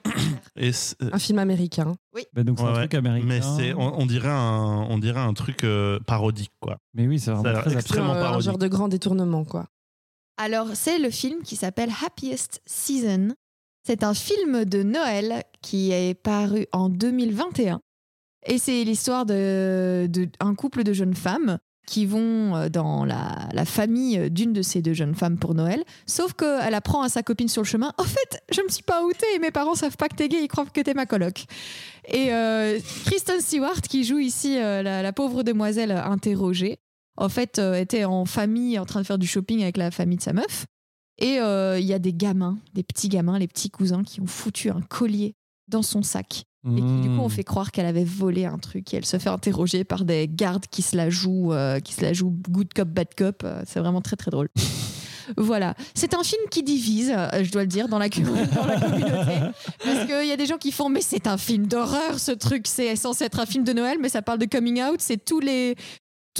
Et 0.56 0.72
c'est- 0.72 0.96
Un 1.12 1.18
film 1.18 1.38
américain. 1.38 1.94
Bah, 2.34 2.42
donc 2.44 2.58
c'est 2.58 2.64
Ouais, 2.64 2.70
un 2.70 2.72
ouais. 2.74 2.78
truc 2.80 2.94
américain. 2.94 3.26
mais 3.26 3.40
c'est, 3.40 3.72
on, 3.74 4.00
on 4.00 4.06
dirait 4.06 4.28
un, 4.28 4.86
on 4.90 4.98
dirait 4.98 5.20
un 5.20 5.32
truc 5.34 5.64
euh, 5.64 5.98
parodique, 6.00 6.52
quoi. 6.60 6.78
Mais 6.94 7.06
oui, 7.06 7.18
c'est 7.18 7.26
Ça 7.26 7.32
a 7.32 7.34
vraiment 7.36 7.52
l'air 7.54 7.64
très 7.64 7.74
extrêmement 7.74 8.12
un 8.12 8.20
parodique. 8.20 8.44
genre 8.46 8.58
de 8.58 8.68
grand 8.68 8.88
détournement, 8.88 9.44
quoi. 9.44 9.66
Alors, 10.36 10.68
c'est 10.74 10.98
le 10.98 11.10
film 11.10 11.42
qui 11.42 11.56
s'appelle 11.56 11.90
Happiest 12.04 12.62
Season. 12.66 13.28
C'est 13.86 14.02
un 14.04 14.14
film 14.14 14.64
de 14.66 14.82
Noël 14.82 15.42
qui 15.62 15.92
est 15.92 16.14
paru 16.14 16.66
en 16.72 16.88
2021. 16.88 17.80
Et 18.46 18.58
c'est 18.58 18.84
l'histoire 18.84 19.26
d'un 19.26 19.34
de, 20.08 20.28
un 20.40 20.54
couple 20.54 20.82
de 20.82 20.92
jeunes 20.94 21.14
femmes 21.14 21.58
qui 21.86 22.06
vont 22.06 22.56
euh, 22.56 22.68
dans 22.68 23.04
la, 23.04 23.64
famille 23.64 24.30
d'une 24.30 24.52
de 24.52 24.62
ces 24.62 24.82
deux 24.82 24.94
jeunes 24.94 25.14
femmes 25.14 25.38
pour 25.38 25.54
Noël. 25.54 25.84
Sauf 26.06 26.32
qu'elle 26.32 26.74
apprend 26.74 27.02
à 27.02 27.08
sa 27.08 27.22
copine 27.22 27.48
sur 27.48 27.62
le 27.62 27.66
chemin 27.66 27.92
En 27.98 28.04
fait, 28.04 28.42
je 28.52 28.62
me 28.62 28.68
suis 28.68 28.82
pas 28.82 29.04
outée 29.04 29.26
et 29.34 29.38
mes 29.38 29.50
parents 29.50 29.74
savent 29.74 29.96
pas 29.96 30.08
que 30.08 30.16
t'es 30.16 30.28
gay, 30.28 30.42
ils 30.42 30.48
croient 30.48 30.66
que 30.66 30.80
t'es 30.80 30.94
ma 30.94 31.06
coloc. 31.06 31.44
Et 32.06 32.32
euh, 32.32 32.78
Kristen 33.04 33.40
Stewart, 33.40 33.80
qui 33.82 34.04
joue 34.04 34.18
ici 34.18 34.58
euh, 34.58 34.82
la, 34.82 35.12
pauvre 35.12 35.42
demoiselle 35.42 35.92
interrogée, 35.92 36.78
en 37.16 37.28
fait, 37.28 37.58
euh, 37.58 37.74
était 37.74 38.04
en 38.04 38.24
famille 38.24 38.78
en 38.78 38.86
train 38.86 39.00
de 39.00 39.06
faire 39.06 39.18
du 39.18 39.26
shopping 39.26 39.62
avec 39.62 39.76
la 39.76 39.90
famille 39.90 40.16
de 40.16 40.22
sa 40.22 40.32
meuf. 40.32 40.66
Et 41.18 41.38
euh, 41.38 41.78
il 41.78 41.86
y 41.86 41.92
a 41.92 41.98
des 41.98 42.14
gamins, 42.14 42.58
des 42.72 42.82
petits 42.82 43.08
gamins, 43.08 43.38
les 43.38 43.46
petits 43.46 43.70
cousins, 43.70 44.02
qui 44.02 44.20
ont 44.20 44.26
foutu 44.26 44.70
un 44.70 44.80
collier 44.80 45.34
dans 45.68 45.82
son 45.82 46.02
sac. 46.02 46.44
Et 46.66 46.80
qui, 46.80 47.00
du 47.00 47.08
coup, 47.08 47.14
Mmh. 47.14 47.20
on 47.20 47.28
fait 47.30 47.44
croire 47.44 47.72
qu'elle 47.72 47.86
avait 47.86 48.04
volé 48.04 48.44
un 48.44 48.58
truc. 48.58 48.92
Et 48.92 48.98
elle 48.98 49.06
se 49.06 49.18
fait 49.18 49.30
interroger 49.30 49.82
par 49.84 50.04
des 50.04 50.28
gardes 50.28 50.66
qui 50.70 50.82
se 50.82 50.94
la 50.94 51.08
jouent, 51.08 51.52
euh, 51.52 51.80
qui 51.80 51.94
se 51.94 52.02
la 52.02 52.12
jouent 52.12 52.36
good 52.50 52.72
cop, 52.74 52.88
bad 52.88 53.08
cop. 53.16 53.42
Euh, 53.44 53.62
C'est 53.66 53.80
vraiment 53.80 54.02
très, 54.02 54.16
très 54.16 54.30
drôle. 54.30 54.48
Voilà. 55.36 55.74
C'est 55.94 56.14
un 56.14 56.24
film 56.24 56.42
qui 56.50 56.64
divise, 56.64 57.12
euh, 57.16 57.44
je 57.44 57.52
dois 57.52 57.62
le 57.62 57.68
dire, 57.68 57.86
dans 57.86 57.98
la, 57.98 58.08
dans 58.54 58.66
la 58.66 58.80
communauté. 58.80 59.38
Parce 59.84 60.06
qu'il 60.06 60.26
y 60.26 60.32
a 60.32 60.36
des 60.36 60.46
gens 60.46 60.58
qui 60.58 60.72
font, 60.72 60.88
mais 60.88 61.02
c'est 61.02 61.28
un 61.28 61.36
film 61.38 61.68
d'horreur, 61.68 62.18
ce 62.18 62.32
truc. 62.32 62.66
C'est 62.66 62.96
censé 62.96 63.24
être 63.24 63.38
un 63.38 63.46
film 63.46 63.62
de 63.62 63.72
Noël, 63.72 63.98
mais 64.00 64.08
ça 64.08 64.22
parle 64.22 64.38
de 64.38 64.46
coming 64.46 64.82
out. 64.82 64.96
C'est 64.98 65.24
tous 65.24 65.38
les. 65.38 65.76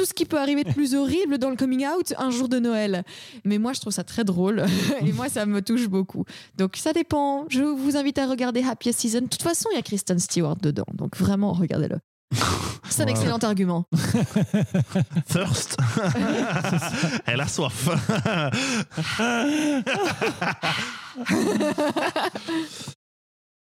Tout 0.01 0.07
ce 0.07 0.15
qui 0.15 0.25
peut 0.25 0.39
arriver 0.39 0.65
de 0.65 0.73
plus 0.73 0.95
horrible 0.95 1.37
dans 1.37 1.51
le 1.51 1.57
coming 1.57 1.87
out 1.87 2.15
un 2.17 2.31
jour 2.31 2.49
de 2.49 2.59
Noël. 2.59 3.05
Mais 3.45 3.59
moi, 3.59 3.75
je 3.75 3.81
trouve 3.81 3.93
ça 3.93 4.03
très 4.03 4.25
drôle. 4.25 4.65
Et 5.05 5.13
moi, 5.13 5.29
ça 5.29 5.45
me 5.45 5.61
touche 5.61 5.89
beaucoup. 5.89 6.25
Donc, 6.57 6.79
ça 6.79 6.95
dépend. 6.95 7.45
Je 7.51 7.61
vous 7.61 7.99
invite 7.99 8.17
à 8.17 8.27
regarder 8.27 8.63
Happy 8.63 8.95
Season. 8.95 9.21
De 9.21 9.27
toute 9.27 9.43
façon, 9.43 9.69
il 9.73 9.77
y 9.77 9.79
a 9.79 9.83
Kristen 9.83 10.19
Stewart 10.19 10.57
dedans. 10.57 10.87
Donc, 10.95 11.19
vraiment, 11.19 11.53
regardez-le. 11.53 11.99
C'est 12.89 13.03
un 13.03 13.09
excellent 13.09 13.37
argument. 13.37 13.85
Thirst. 15.29 15.77
Elle 17.27 17.43
a 17.43 17.47
soif. 17.47 17.91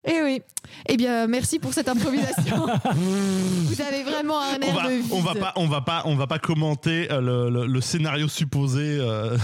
Eh 0.07 0.21
oui. 0.23 0.41
Eh 0.87 0.95
bien, 0.97 1.27
merci 1.27 1.59
pour 1.59 1.73
cette 1.73 1.89
improvisation. 1.89 2.65
Vous 2.95 3.81
avez 3.81 4.03
vraiment 4.03 4.39
un 4.39 4.57
on 4.57 4.61
air 4.61 4.75
va, 4.75 4.87
de 4.89 4.93
vide. 4.95 5.05
on 5.11 5.19
va 5.21 5.35
pas, 5.35 5.53
on 5.57 5.67
va 5.67 5.81
pas, 5.81 6.01
on 6.05 6.15
va 6.15 6.25
pas 6.27 6.39
commenter 6.39 7.11
euh, 7.11 7.19
le, 7.21 7.49
le- 7.49 7.67
le 7.67 7.81
scénario 7.81 8.27
supposé. 8.29 8.81
euh, 8.99 9.37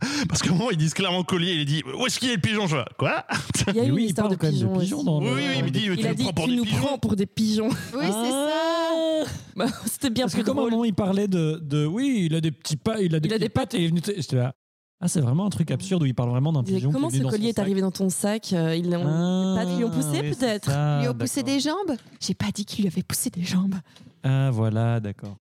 Parce 0.28 0.42
qu'à 0.42 0.50
un 0.50 0.54
moment, 0.54 0.70
ils 0.70 0.76
disent 0.78 0.94
clairement 0.94 1.24
collier. 1.24 1.52
Il 1.54 1.64
dit 1.66 1.82
Où 1.98 2.06
est-ce 2.06 2.18
qu'il 2.18 2.30
est 2.30 2.36
le 2.36 2.40
pigeon 2.40 2.66
Je 2.66 2.76
fais, 2.76 2.84
Quoi? 2.98 3.24
Il 3.68 3.74
y 3.74 3.80
a 3.80 3.84
eu 3.84 3.90
oui, 3.90 3.96
une 3.98 4.04
il 4.04 4.06
histoire 4.06 4.28
de 4.28 4.36
même 4.40 4.52
de 4.54 5.04
dans 5.04 5.18
Oui, 5.20 5.26
le- 5.26 5.32
oui, 5.34 5.42
il 5.66 5.72
dit 5.72 5.84
Il 5.86 5.96
Tu 5.98 6.06
a 6.06 6.14
dit 6.14 6.22
prends 6.22 6.32
pour 6.32 6.44
tu 6.44 6.50
des 6.52 6.56
nous 6.56 6.64
pigeons 6.64 6.78
prends 6.86 6.98
pour 6.98 7.16
des 7.16 7.26
pigeons. 7.26 7.68
Oui, 7.68 8.04
c'est 8.06 8.30
ça. 8.30 8.48
Ah 8.50 9.24
Bah, 9.56 9.66
C'était 9.86 10.10
bien 10.10 10.24
Parce 10.24 10.34
que 10.34 10.40
plus 10.40 10.44
comme 10.46 10.58
à 10.58 10.62
un 10.62 10.70
moment 10.70 10.84
il 10.84 10.94
parlait 10.94 11.28
de, 11.28 11.60
de 11.62 11.84
oui, 11.84 12.28
il 12.30 12.34
a 12.36 12.40
des 12.40 12.52
petits 12.52 12.76
pas, 12.76 13.00
il 13.02 13.14
a 13.14 13.20
des 13.20 13.28
Il 13.28 13.34
a 13.34 13.38
des 13.38 13.48
pattes 13.48 13.74
et 13.74 13.78
il 13.78 13.84
est 13.84 13.88
venu. 13.88 14.00
te- 14.00 14.12
J'étais 14.16 14.36
là. 14.36 14.54
Ah, 15.00 15.06
c'est 15.06 15.20
vraiment 15.20 15.46
un 15.46 15.50
truc 15.50 15.70
absurde 15.70 16.02
où 16.02 16.06
il 16.06 16.14
parle 16.14 16.30
vraiment 16.30 16.52
d'un 16.52 16.64
pigeon. 16.64 16.88
qui 16.88 16.94
Comment 16.94 17.08
est 17.08 17.12
venu 17.12 17.24
ce 17.24 17.30
collier 17.30 17.48
est 17.50 17.58
arrivé 17.60 17.80
dans 17.80 17.92
ton 17.92 18.08
sac 18.08 18.52
Euh, 18.52 18.74
Ils 18.74 18.90
l'ont 18.90 19.06
Ah, 19.06 19.62
pas 19.64 19.70
ils 19.70 19.80
l'ont 19.80 19.90
poussé 19.90 20.20
oui, 20.22 20.30
peut-être 20.34 20.68
Ils 20.70 21.02
lui 21.02 21.08
ont 21.08 21.14
poussé 21.14 21.42
des 21.44 21.60
jambes 21.60 21.94
J'ai 22.20 22.34
pas 22.34 22.50
dit 22.52 22.64
qu'il 22.64 22.82
lui 22.84 22.90
avait 22.90 23.04
poussé 23.04 23.30
des 23.30 23.44
jambes. 23.44 23.76
Ah, 24.24 24.50
voilà, 24.52 24.98
d'accord. 24.98 25.36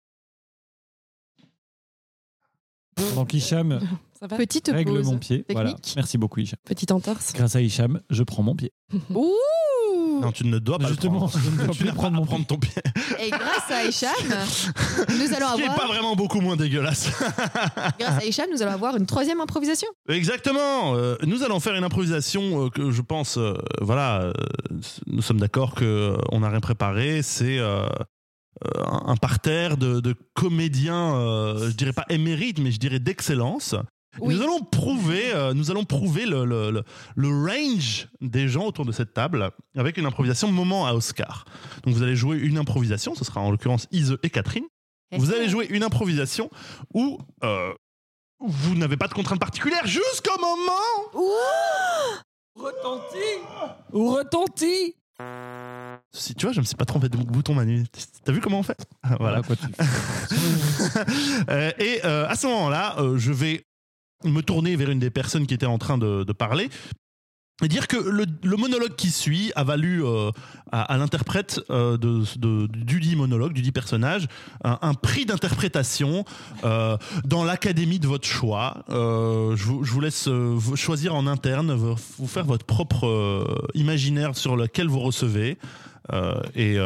Donc 3.15 3.35
Hicham 3.35 3.81
Ça 4.21 4.27
va 4.27 4.37
Petite 4.37 4.69
règle 4.69 4.95
pause. 4.95 5.07
mon 5.07 5.19
pied. 5.19 5.45
Voilà. 5.51 5.73
technique. 5.73 5.95
Merci 5.97 6.17
beaucoup 6.17 6.41
Hicham. 6.41 6.59
Petite 6.65 6.93
entorse. 6.93 7.33
Grâce 7.35 7.57
à 7.57 7.61
Hicham, 7.61 8.01
je 8.09 8.23
prends 8.23 8.43
mon 8.43 8.55
pied. 8.55 8.73
Ouh 9.15 9.33
Non, 10.23 10.33
tu 10.33 10.47
ne 10.47 10.59
dois 10.59 10.79
pas 10.79 10.89
Justement, 10.89 11.13
le 11.15 11.19
prendre. 11.19 11.39
je 11.45 11.51
ne 11.51 11.57
dois 11.57 11.69
tu 11.69 11.79
plus 11.79 11.87
n'as 11.87 11.93
pas 11.93 11.97
prendre 11.99 12.17
à 12.17 12.21
mon 12.21 12.27
prendre 12.27 12.47
ton 12.47 12.59
pied. 12.59 12.73
Et 13.21 13.31
grâce 13.31 13.71
à 13.71 13.85
Hicham, 13.85 14.11
nous 15.09 15.35
allons 15.35 15.49
Ce 15.51 15.55
qui 15.55 15.63
n'est 15.63 15.69
avoir, 15.69 15.77
pas 15.77 15.87
vraiment 15.87 16.17
beaucoup 16.17 16.41
moins 16.41 16.57
dégueulasse. 16.57 17.11
grâce 17.99 18.23
à 18.23 18.25
Hicham, 18.25 18.47
nous 18.53 18.63
allons 18.63 18.73
avoir 18.73 18.97
une 18.97 19.07
troisième 19.07 19.41
improvisation. 19.41 19.89
Exactement. 20.09 20.95
Euh, 20.97 21.17
nous 21.25 21.43
allons 21.43 21.61
faire 21.61 21.75
une 21.75 21.85
improvisation 21.85 22.67
euh, 22.67 22.71
que 22.71 22.91
je 22.91 23.03
pense, 23.03 23.37
euh, 23.39 23.55
voilà, 23.81 24.23
euh, 24.23 24.33
nous 25.07 25.23
sommes 25.23 25.41
d'accord 25.41 25.75
que 25.75 25.85
euh, 25.85 26.17
on 26.31 26.41
n'a 26.41 26.49
rien 26.49 26.61
préparé. 26.61 27.23
C'est 27.23 27.59
euh, 27.59 27.87
euh, 28.65 28.85
un, 28.85 29.13
un 29.13 29.17
parterre 29.17 29.77
de, 29.77 30.01
de 30.01 30.15
comédiens, 30.35 31.15
euh, 31.17 31.71
je 31.71 31.75
dirais 31.75 31.93
pas 31.93 32.05
émérites, 32.11 32.59
mais 32.61 32.71
je 32.71 32.79
dirais 32.79 32.99
d'excellence. 33.01 33.75
Oui. 34.21 34.35
Nous 34.35 34.43
allons 34.43 34.61
prouver, 34.61 35.33
euh, 35.35 35.55
nous 35.55 35.71
allons 35.71 35.85
prouver 35.85 36.27
le, 36.27 36.45
le, 36.45 36.71
le- 36.71 36.85
le 37.17 37.29
range 37.29 38.09
des 38.21 38.47
gens 38.49 38.67
autour 38.67 38.85
de 38.85 38.93
cette 38.93 39.15
table 39.15 39.51
avec 39.75 39.97
une 39.97 40.05
improvisation 40.07 40.53
moment 40.53 40.87
à 40.87 40.93
Oscar. 40.93 41.47
Donc 41.85 41.95
vous 41.95 42.03
allez 42.03 42.15
jouer 42.17 42.37
une 42.39 42.59
improvisation, 42.59 43.15
ce 43.15 43.25
sera 43.25 43.41
en 43.41 43.51
l'occurrence 43.51 43.87
Ise 43.91 44.19
et 44.23 44.29
Catherine. 44.31 44.65
Vous 45.17 45.33
allez 45.33 45.49
jouer 45.49 45.67
une 45.71 45.83
improvisation 45.83 46.51
où 46.95 47.19
euh, 47.45 47.73
vous 48.41 48.75
n'avez 48.75 48.97
pas 48.97 49.09
de 49.09 49.15
contrainte 49.15 49.41
particulière 49.41 49.87
jusqu'au 49.87 50.39
moment 50.41 51.23
Retenti 52.55 53.17
Ou 53.93 54.11
retenti 54.15 54.95
Si 56.13 56.35
tu 56.35 56.47
vois, 56.47 56.53
je 56.53 56.61
me 56.61 56.65
suis 56.67 56.77
pas 56.77 56.85
trompé 56.85 57.09
de 57.09 57.17
bouton 57.17 57.55
Manu. 57.55 57.85
T'as 58.25 58.33
vu 58.33 58.41
comment 58.41 58.59
on 58.59 58.63
fait? 58.63 58.87
Ah, 59.03 59.17
Voilà. 59.19 59.43
quoi 59.43 59.57
tu 59.57 59.67
Euh, 61.51 61.71
et 61.79 62.01
euh, 62.05 62.27
à 62.29 62.35
ce 62.37 62.47
moment-là, 62.47 62.97
euh, 62.99 63.19
je 63.19 63.33
vais 63.33 63.65
me 64.25 64.43
tourner 64.43 64.77
vers 64.77 64.91
une 64.91 64.99
des 64.99 65.11
personnes 65.11 65.47
qui 65.47 65.55
était 65.55 65.67
en 65.67 65.79
train 65.79 65.99
de, 65.99 66.33
parler 66.33 66.71
et 67.63 67.69
dire 67.69 67.87
que 67.87 67.97
le, 67.97 68.57
monologue 68.57 68.97
qui 68.97 69.11
suit 69.11 69.53
a 69.55 69.63
valu 69.63 70.05
euh, 70.05 70.31
à, 70.73 70.97
l'interprète 70.97 71.61
euh, 71.71 71.97
du 71.97 73.01
dit 73.01 73.15
monologue, 73.15 73.53
du 73.53 73.63
dit 73.63 73.73
personnage, 73.73 74.27
un, 74.65 74.95
prix 74.95 75.27
d'interprétation 75.27 76.25
euh, 76.65 76.97
dans 77.25 77.45
l'académie 77.45 77.99
de 77.99 78.09
votre 78.09 78.27
choix. 78.27 78.85
Je, 78.89 79.65
vous, 79.65 80.01
laisse 80.01 80.29
choisir 80.75 81.15
en 81.15 81.27
interne, 81.27 81.73
vous, 81.73 82.27
faire 82.27 82.45
votre 82.45 82.67
propre 82.67 83.47
imaginaire 83.75 84.37
sur 84.37 84.57
lequel 84.57 84.89
vous 84.89 85.01
recevez. 85.01 85.59
Et, 86.55 86.77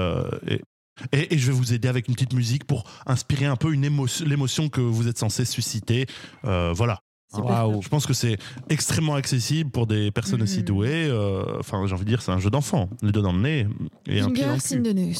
et, 1.12 1.38
je 1.38 1.46
vais 1.46 1.52
vous 1.52 1.72
aider 1.72 1.88
avec 1.88 2.08
une 2.08 2.14
petite 2.14 2.34
musique 2.34 2.64
pour 2.64 2.84
inspirer 3.06 3.46
un 3.46 3.56
peu 3.56 3.70
l'émotion 3.70 4.68
que 4.68 4.80
vous 4.80 5.08
êtes 5.08 5.18
censé 5.18 5.44
susciter. 5.44 6.06
Voilà. 6.42 7.00
Waouh. 7.34 7.82
Je 7.82 7.88
pense 7.88 8.06
que 8.06 8.12
c'est 8.14 8.38
extrêmement 8.68 9.14
accessible 9.14 9.70
pour 9.70 9.86
des 9.86 10.10
personnes 10.10 10.42
aussi 10.42 10.58
Mhm. 10.58 10.64
douées. 10.64 11.06
Euh, 11.08 11.58
Enfin, 11.58 11.84
j'ai 11.86 11.92
envie 11.94 12.04
de 12.04 12.08
dire, 12.10 12.22
c'est 12.22 12.32
un 12.32 12.38
jeu 12.38 12.50
d'enfant. 12.50 12.88
Les 13.02 13.12
doigts 13.12 13.22
dans 13.22 13.32
le 13.32 13.40
nez 13.40 13.66
et 14.06 14.20
un 14.20 14.30
pied 14.30 14.44
dans 14.44 14.54
le 14.54 14.60
cul. 14.60 15.14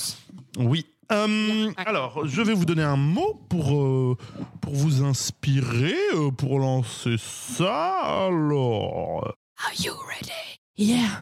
Oui. 0.59 0.87
Euh, 1.13 1.71
alors, 1.77 2.27
je 2.27 2.43
vais 2.43 2.53
vous 2.55 2.65
donner 2.65 2.83
un 2.83 2.97
mot 2.97 3.41
pour, 3.49 3.81
euh, 3.81 4.17
pour 4.61 4.75
vous 4.75 5.05
inspirer, 5.05 5.95
euh, 6.15 6.31
pour 6.33 6.59
lancer 6.59 7.17
ça. 7.19 7.93
Alors, 8.27 9.35
Are 9.59 9.73
you 9.79 9.93
ready? 10.09 10.33
Yeah. 10.77 11.21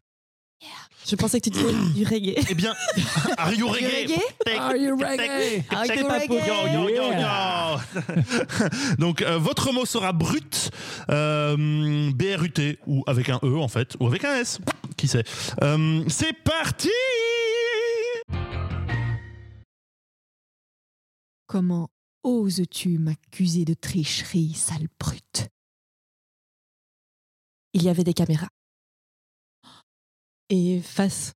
Je 1.06 1.16
pensais 1.16 1.38
que 1.38 1.50
tu 1.50 1.50
disais 1.50 1.72
du 1.94 2.04
reggae. 2.04 2.34
eh 2.50 2.54
bien, 2.54 2.74
are 3.36 3.52
you 3.52 3.68
Are 3.68 3.78
you 3.78 3.86
reggae? 3.88 4.06
reggae? 4.06 4.20
Take- 4.46 4.58
Are 4.58 4.76
you 4.76 4.96
reggae? 4.96 5.64
Are 5.70 5.86
take- 5.86 5.98
you 6.00 6.08
take- 6.08 6.28
reggae? 6.30 6.46
Yo, 6.46 6.66
yo, 6.66 6.88
yo, 6.88 7.10
Yeah. 7.10 7.78
yo. 7.96 8.96
Donc, 8.98 9.20
euh, 9.20 9.38
votre 9.38 9.70
mot 9.72 9.84
sera 9.84 10.12
brut, 10.14 10.70
euh, 11.10 12.10
B-R-U-T, 12.14 12.78
ou 12.86 13.04
avec 13.06 13.28
un 13.28 13.38
E 13.42 13.54
en 13.58 13.68
fait, 13.68 13.96
ou 14.00 14.06
avec 14.06 14.24
un 14.24 14.34
S, 14.36 14.58
qui 14.96 15.06
sait. 15.08 15.24
Euh, 15.62 16.02
c'est 16.08 16.32
parti 16.42 16.90
Comment 21.46 21.88
oses-tu 22.22 22.98
m'accuser 22.98 23.64
de 23.66 23.74
tricherie, 23.74 24.54
sale 24.54 24.88
brute? 24.98 25.48
Il 27.74 27.82
y 27.82 27.88
avait 27.90 28.04
des 28.04 28.14
caméras. 28.14 28.48
Et 30.50 30.80
face 30.82 31.32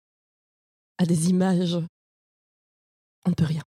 à 0.98 1.06
des 1.06 1.30
images, 1.30 1.76
on 3.26 3.30
ne 3.30 3.36
peut 3.36 3.46
rien. 3.46 3.64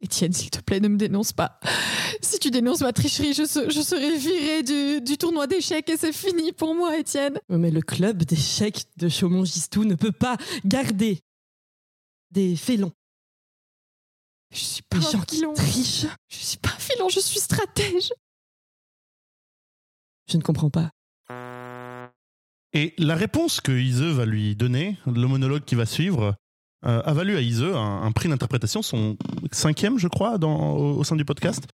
Étienne, 0.00 0.32
s'il 0.32 0.50
te 0.50 0.60
plaît, 0.60 0.78
ne 0.80 0.88
me 0.88 0.96
dénonce 0.96 1.32
pas. 1.32 1.58
Si 2.22 2.38
tu 2.38 2.50
dénonces 2.50 2.80
ma 2.82 2.92
tricherie, 2.92 3.34
je, 3.34 3.44
se- 3.44 3.68
je 3.68 3.80
serai 3.80 4.16
virée 4.16 4.62
du, 4.62 5.00
du 5.00 5.18
tournoi 5.18 5.46
d'échecs 5.48 5.88
et 5.88 5.96
c'est 5.96 6.12
fini 6.12 6.52
pour 6.52 6.74
moi, 6.74 6.96
Étienne. 6.98 7.38
Mais 7.48 7.70
le 7.70 7.80
club 7.82 8.22
d'échecs 8.22 8.84
de 8.96 9.08
Chaumont-Gistou 9.08 9.84
ne 9.84 9.94
peut 9.96 10.12
pas 10.12 10.36
garder 10.64 11.20
des 12.30 12.54
félons, 12.56 12.92
Je 14.52 14.58
suis 14.64 14.82
pas 14.82 14.98
des 14.98 15.06
un 15.06 15.10
gens 15.10 15.20
qui 15.22 15.36
filon. 15.36 15.54
trichent. 15.54 16.06
Je 16.28 16.36
suis 16.36 16.58
pas 16.58 16.70
un 16.70 16.78
filon, 16.78 17.08
je 17.08 17.20
suis 17.20 17.40
stratège. 17.40 18.12
Je 20.30 20.36
ne 20.36 20.42
comprends 20.42 20.70
pas. 20.70 20.90
Et 22.72 22.94
la 22.98 23.14
réponse 23.14 23.60
que 23.60 23.72
Ise 23.72 24.02
va 24.02 24.26
lui 24.26 24.54
donner, 24.54 24.98
le 25.06 25.26
monologue 25.26 25.64
qui 25.64 25.74
va 25.74 25.86
suivre, 25.86 26.34
euh, 26.86 27.02
a 27.04 27.12
valu 27.12 27.36
à 27.36 27.40
Ise 27.40 27.64
un, 27.64 28.12
prix 28.12 28.28
d'interprétation, 28.28 28.82
son 28.82 29.16
cinquième, 29.50 29.98
je 29.98 30.08
crois, 30.08 30.38
au, 30.42 31.02
sein 31.02 31.16
du 31.16 31.24
podcast. 31.24 31.66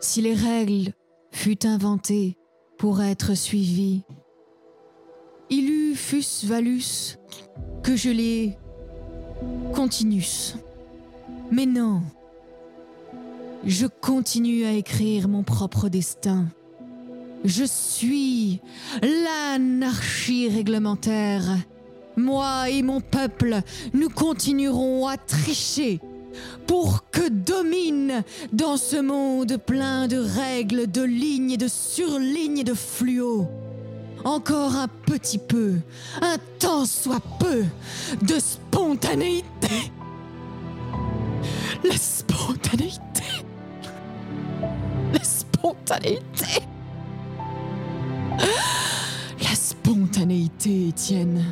Si 0.00 0.22
les 0.22 0.34
règles 0.34 0.92
furent 1.32 1.56
inventées 1.64 2.36
pour 2.78 3.02
être 3.02 3.36
suivies, 3.36 4.02
il 5.50 5.70
eût 5.70 5.94
fus 5.94 6.44
valus 6.44 7.18
que 7.82 7.94
je 7.94 8.10
les 8.10 8.56
continuus. 9.74 10.54
Mais 11.52 11.66
non, 11.66 12.02
je 13.64 13.86
continue 13.86 14.64
à 14.64 14.72
écrire 14.72 15.28
mon 15.28 15.42
propre 15.44 15.88
destin. 15.88 16.46
Je 17.44 17.64
suis 17.64 18.60
l'anarchie 19.02 20.48
réglementaire. 20.48 21.42
Moi 22.16 22.70
et 22.70 22.82
mon 22.82 23.00
peuple, 23.00 23.60
nous 23.92 24.08
continuerons 24.08 25.06
à 25.06 25.16
tricher 25.16 26.00
pour 26.66 27.10
que 27.10 27.28
domine 27.28 28.22
dans 28.52 28.76
ce 28.76 28.96
monde 28.96 29.58
plein 29.58 30.08
de 30.08 30.16
règles, 30.16 30.90
de 30.90 31.02
lignes 31.02 31.52
et 31.52 31.56
de 31.56 31.68
surlignes 31.68 32.58
et 32.58 32.64
de 32.64 32.74
fluo. 32.74 33.46
Encore 34.24 34.74
un 34.74 34.88
petit 34.88 35.38
peu, 35.38 35.74
un 36.20 36.36
tant 36.58 36.84
soit 36.84 37.22
peu 37.38 37.64
de 38.22 38.38
spontanéité. 38.40 39.92
La 41.84 41.96
spontanéité. 41.96 43.00
La 45.12 45.22
spontanéité. 45.22 46.62
La 48.38 49.54
spontanéité, 49.54 50.88
Étienne. 50.88 51.44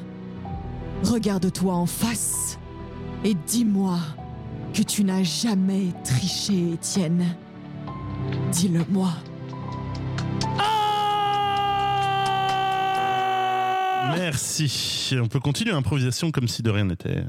Regarde-toi 1.04 1.74
en 1.74 1.86
face 1.86 2.58
et 3.24 3.34
dis-moi 3.34 3.98
que 4.72 4.82
tu 4.82 5.04
n'as 5.04 5.22
jamais 5.22 5.92
triché, 6.04 6.72
Étienne. 6.72 7.36
Dis-le-moi. 8.52 9.10
Merci. 14.16 15.14
On 15.20 15.28
peut 15.28 15.40
continuer 15.40 15.72
l'improvisation 15.72 16.30
comme 16.30 16.48
si 16.48 16.62
de 16.62 16.70
rien 16.70 16.84
n'était. 16.84 17.24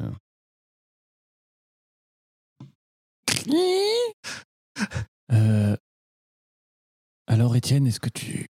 Euh, 5.32 5.76
alors, 7.28 7.56
Étienne, 7.56 7.88
est-ce 7.88 8.00
que 8.00 8.10
tu. 8.10 8.48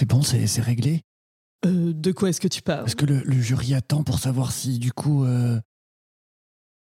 C'est 0.00 0.06
bon, 0.06 0.22
c'est 0.22 0.62
réglé? 0.62 1.02
Euh, 1.66 1.92
de 1.92 2.10
quoi 2.10 2.30
est-ce 2.30 2.40
que 2.40 2.48
tu 2.48 2.62
parles? 2.62 2.86
Est-ce 2.86 2.96
que 2.96 3.04
le, 3.04 3.20
le 3.22 3.38
jury 3.38 3.74
attend 3.74 4.02
pour 4.02 4.18
savoir 4.18 4.50
si, 4.50 4.78
du 4.78 4.94
coup. 4.94 5.26
euh, 5.26 5.60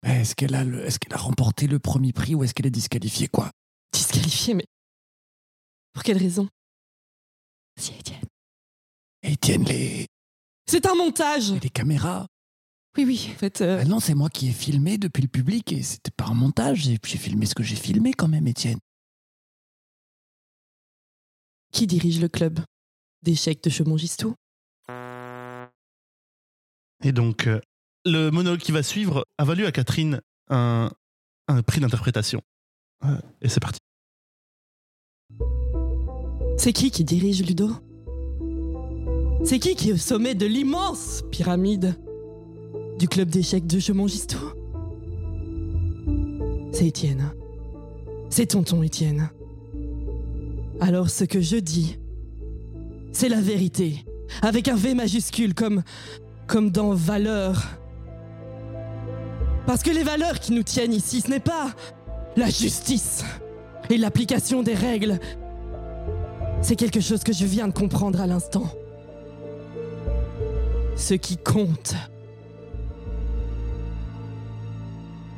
Est-ce 0.03 0.35
qu'elle 0.35 0.55
a, 0.55 0.63
le- 0.63 0.85
est-ce 0.85 0.99
qu'elle 0.99 1.15
a 1.15 1.17
remporté 1.17 1.67
le 1.69 1.79
premier 1.79 2.13
prix 2.13 2.35
ou 2.35 2.45
est-ce 2.45 2.53
qu'elle 2.53 2.67
est 2.67 2.71
disqualifiée, 2.71 3.27
quoi? 3.29 3.51
Disqualifié, 3.95 4.53
mais. 4.53 4.67
Pour 5.95 6.03
quelle 6.03 6.19
raison? 6.19 6.51
Si, 7.81 7.95
Étienne. 7.99 8.21
Étienne, 9.23 9.65
les, 9.65 10.07
C'est 10.69 10.85
un 10.85 10.95
montage 10.95 11.53
les 11.63 11.71
caméras? 11.71 12.27
Oui, 12.99 13.07
oui. 13.07 13.31
En 13.35 13.39
fait, 13.39 13.63
euh, 13.63 13.79
Ah 13.81 13.87
non, 13.87 14.01
c'est 14.01 14.15
moi 14.15 14.29
qui 14.29 14.49
ai 14.49 14.53
filmé 14.53 14.99
depuis 14.99 15.23
le 15.23 15.29
public 15.29 15.73
et 15.73 15.83
c'était 15.83 16.11
pas 16.15 16.27
un 16.27 16.35
montage. 16.35 16.81
J'ai 16.83 16.99
filmé 17.17 17.47
ce 17.47 17.55
que 17.55 17.63
j'ai 17.63 17.77
filmé 17.77 18.13
quand 18.13 18.29
même, 18.29 18.47
Étienne. 18.47 18.77
qui 21.73 21.87
dirige 21.87 22.21
le 22.21 22.29
club? 22.29 22.61
D'échecs 23.23 23.63
de 23.63 23.71
Chaumont-Gistou 23.71 24.35
Et 27.03 27.13
donc, 27.13 27.47
euh, 27.47 27.61
le 28.05 28.31
monologue 28.31 28.61
qui 28.61 28.73
va 28.73 28.83
suivre 28.83 29.25
a 29.39 29.45
valu 29.45 29.67
à 29.67 29.73
Catherine 29.73 30.21
un, 30.51 30.91
un 31.49 31.63
prix 31.63 31.81
d'interprétation. 31.81 32.43
Euh, 33.05 33.19
et 33.41 33.49
c'est 33.49 33.61
parti. 33.61 33.81
C'est 36.57 36.73
qui 36.73 36.91
qui 36.91 37.05
dirige 37.05 37.45
Ludo? 37.47 37.71
C'est 39.45 39.61
qui 39.61 39.77
qui 39.77 39.91
est 39.91 39.93
au 39.93 39.99
sommet 39.99 40.35
de 40.35 40.47
l'immense 40.47 41.23
pyramide 41.31 41.95
du 42.99 43.07
club 43.07 43.29
d'échecs 43.29 43.67
de 43.67 43.79
Chaumont-Gistou 43.79 44.39
C'est 46.73 46.87
Étienne. 46.89 47.33
C'est 48.31 48.47
tonton 48.47 48.83
Étienne. 48.83 49.31
Alors 50.81 51.11
ce 51.11 51.25
que 51.25 51.41
je 51.41 51.57
dis, 51.57 51.99
c'est 53.19 53.29
la 53.29 53.41
vérité, 53.41 54.05
avec 54.43 54.69
un 54.69 54.77
V 54.77 54.95
majuscule 54.95 55.53
comme 55.53 55.83
comme 56.47 56.71
dans 56.71 56.95
valeur. 56.95 57.67
Parce 59.67 59.83
que 59.83 59.91
les 59.91 60.05
valeurs 60.05 60.39
qui 60.39 60.53
nous 60.53 60.63
tiennent 60.63 60.93
ici, 60.93 61.21
ce 61.21 61.29
n'est 61.29 61.41
pas 61.41 61.75
la 62.37 62.49
justice 62.49 63.25
et 63.91 63.99
l'application 63.99 64.63
des 64.63 64.75
règles, 64.75 65.19
c'est 66.63 66.77
quelque 66.77 67.01
chose 67.01 67.25
que 67.25 67.33
je 67.33 67.45
viens 67.45 67.67
de 67.67 67.73
comprendre 67.73 68.21
à 68.21 68.29
l'instant. 68.29 68.71
Ce 70.95 71.15
qui 71.15 71.39
compte, 71.39 71.97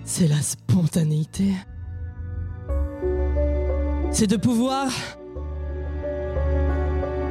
c'est 0.04 0.28
la 0.28 0.42
spontanéité. 0.42 1.54
C'est 4.10 4.26
de 4.26 4.36
pouvoir 4.36 4.90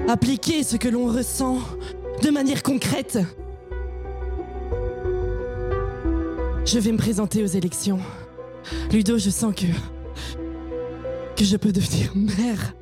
appliquer 0.10 0.64
ce 0.64 0.76
que 0.76 0.88
l'on 0.88 1.06
ressent 1.06 1.60
de 2.24 2.32
manière 2.32 2.64
concrète. 2.64 3.20
Je 6.66 6.80
vais 6.80 6.92
me 6.92 6.98
présenter 6.98 7.44
aux 7.44 7.48
élections. 7.48 8.00
Ludo, 8.92 9.20
je 9.20 9.30
sens 9.30 9.54
que. 9.56 9.68
que 11.36 11.46
je 11.46 11.58
peux 11.58 11.72
devenir 11.72 12.16
maire. 12.16 12.74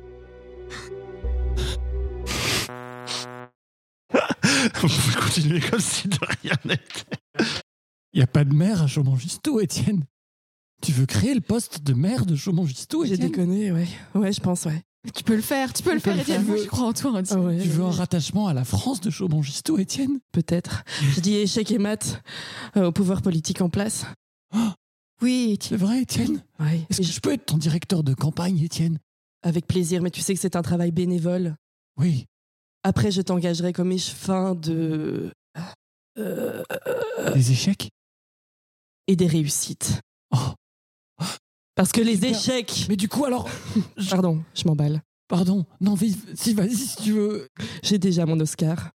Vous 4.80 4.88
pouvez 4.88 5.14
continuer 5.20 5.60
comme 5.60 5.80
si 5.80 6.08
de 6.08 6.18
rien 6.42 6.54
n'était. 6.64 7.18
Il 8.12 8.18
n'y 8.18 8.22
a 8.22 8.26
pas 8.26 8.44
de 8.44 8.54
maire 8.54 8.82
à 8.82 8.86
Chaumongistou, 8.86 9.60
Étienne? 9.60 10.04
Tu 10.80 10.92
veux 10.92 11.06
créer 11.06 11.34
le 11.34 11.40
poste 11.40 11.82
de 11.82 11.92
maire 11.92 12.24
de 12.24 12.36
Chaumongistou, 12.36 13.04
Étienne? 13.04 13.20
J'ai 13.20 13.28
déconné, 13.28 13.70
ouais. 13.70 13.88
Ouais, 14.14 14.32
je 14.32 14.40
pense, 14.40 14.64
ouais. 14.64 14.82
Tu 15.14 15.24
peux 15.24 15.36
le 15.36 15.42
faire, 15.42 15.72
tu 15.72 15.82
peux 15.82 15.94
le 15.94 16.00
peux 16.00 16.10
faire, 16.10 16.20
Étienne. 16.20 16.44
Moi, 16.44 16.56
je 16.56 16.66
crois 16.66 16.86
en 16.88 16.92
toi. 16.92 17.20
Ah 17.30 17.38
ouais, 17.38 17.58
Tu 17.58 17.68
veux 17.68 17.84
un 17.84 17.90
rattachement 17.90 18.46
à 18.48 18.54
la 18.54 18.64
France 18.64 19.00
de 19.00 19.10
Chaumont-Gistoux, 19.10 19.78
Étienne? 19.78 20.18
Peut-être. 20.32 20.84
Je 21.14 21.20
dis 21.20 21.36
échec 21.36 21.70
et 21.70 21.78
mat 21.78 22.22
euh, 22.76 22.86
au 22.86 22.92
pouvoir 22.92 23.22
politique 23.22 23.60
en 23.60 23.68
place. 23.68 24.04
Oui, 25.20 25.58
C'est 25.60 25.76
vrai, 25.76 26.02
Étienne? 26.02 26.42
Ouais. 26.60 26.80
Est-ce 26.90 26.98
que 26.98 27.06
je 27.06 27.20
peux 27.20 27.32
être 27.32 27.46
ton 27.46 27.56
directeur 27.56 28.02
de 28.04 28.14
campagne, 28.14 28.58
Étienne? 28.60 28.98
Avec 29.42 29.66
plaisir, 29.66 30.02
mais 30.02 30.10
tu 30.10 30.20
sais 30.20 30.34
que 30.34 30.40
c'est 30.40 30.56
un 30.56 30.62
travail 30.62 30.92
bénévole. 30.92 31.56
Oui. 31.98 32.26
Après, 32.84 33.10
je 33.10 33.20
t'engagerai 33.22 33.72
comme 33.72 33.90
échevin 33.92 34.54
de. 34.54 35.32
euh, 36.18 36.62
Des 37.34 37.50
échecs? 37.52 37.90
et 39.10 39.16
des 39.16 39.26
réussites. 39.26 40.00
Oh. 40.34 40.52
Parce 41.78 41.92
que 41.92 42.00
les 42.00 42.24
échecs. 42.26 42.86
Mais 42.88 42.96
du 42.96 43.08
coup, 43.08 43.24
alors. 43.24 43.48
Pardon, 44.10 44.42
je 44.52 44.64
m'emballe. 44.66 45.00
Pardon. 45.28 45.64
Non, 45.80 45.94
vas-y, 45.94 46.16
si, 46.34 46.52
vas-y, 46.52 46.74
si 46.74 46.96
tu 46.96 47.12
veux. 47.12 47.46
J'ai 47.84 47.98
déjà 47.98 48.26
mon 48.26 48.40
Oscar. 48.40 48.90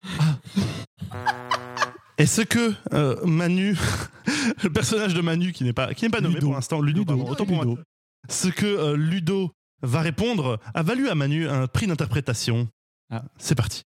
Est-ce 2.18 2.42
que 2.42 2.72
euh, 2.92 3.16
Manu, 3.26 3.76
le 4.62 4.70
personnage 4.70 5.12
de 5.12 5.20
Manu 5.20 5.50
qui 5.50 5.64
n'est 5.64 5.72
pas, 5.72 5.92
qui 5.92 6.04
n'est 6.04 6.08
pas 6.08 6.20
nommé 6.20 6.36
Ludo. 6.36 6.46
pour 6.46 6.54
l'instant, 6.54 6.80
Ludo, 6.80 7.04
pardon, 7.04 7.28
autant 7.28 7.46
pour 7.46 7.56
moi. 7.56 7.64
Ludo. 7.64 7.80
Ce 8.28 8.46
que 8.46 8.66
euh, 8.66 8.96
Ludo 8.96 9.50
va 9.82 10.00
répondre 10.00 10.60
a 10.72 10.82
valu 10.84 11.08
à 11.08 11.16
Manu 11.16 11.48
un 11.48 11.66
prix 11.66 11.88
d'interprétation. 11.88 12.68
Ah. 13.10 13.24
C'est 13.38 13.56
parti. 13.56 13.82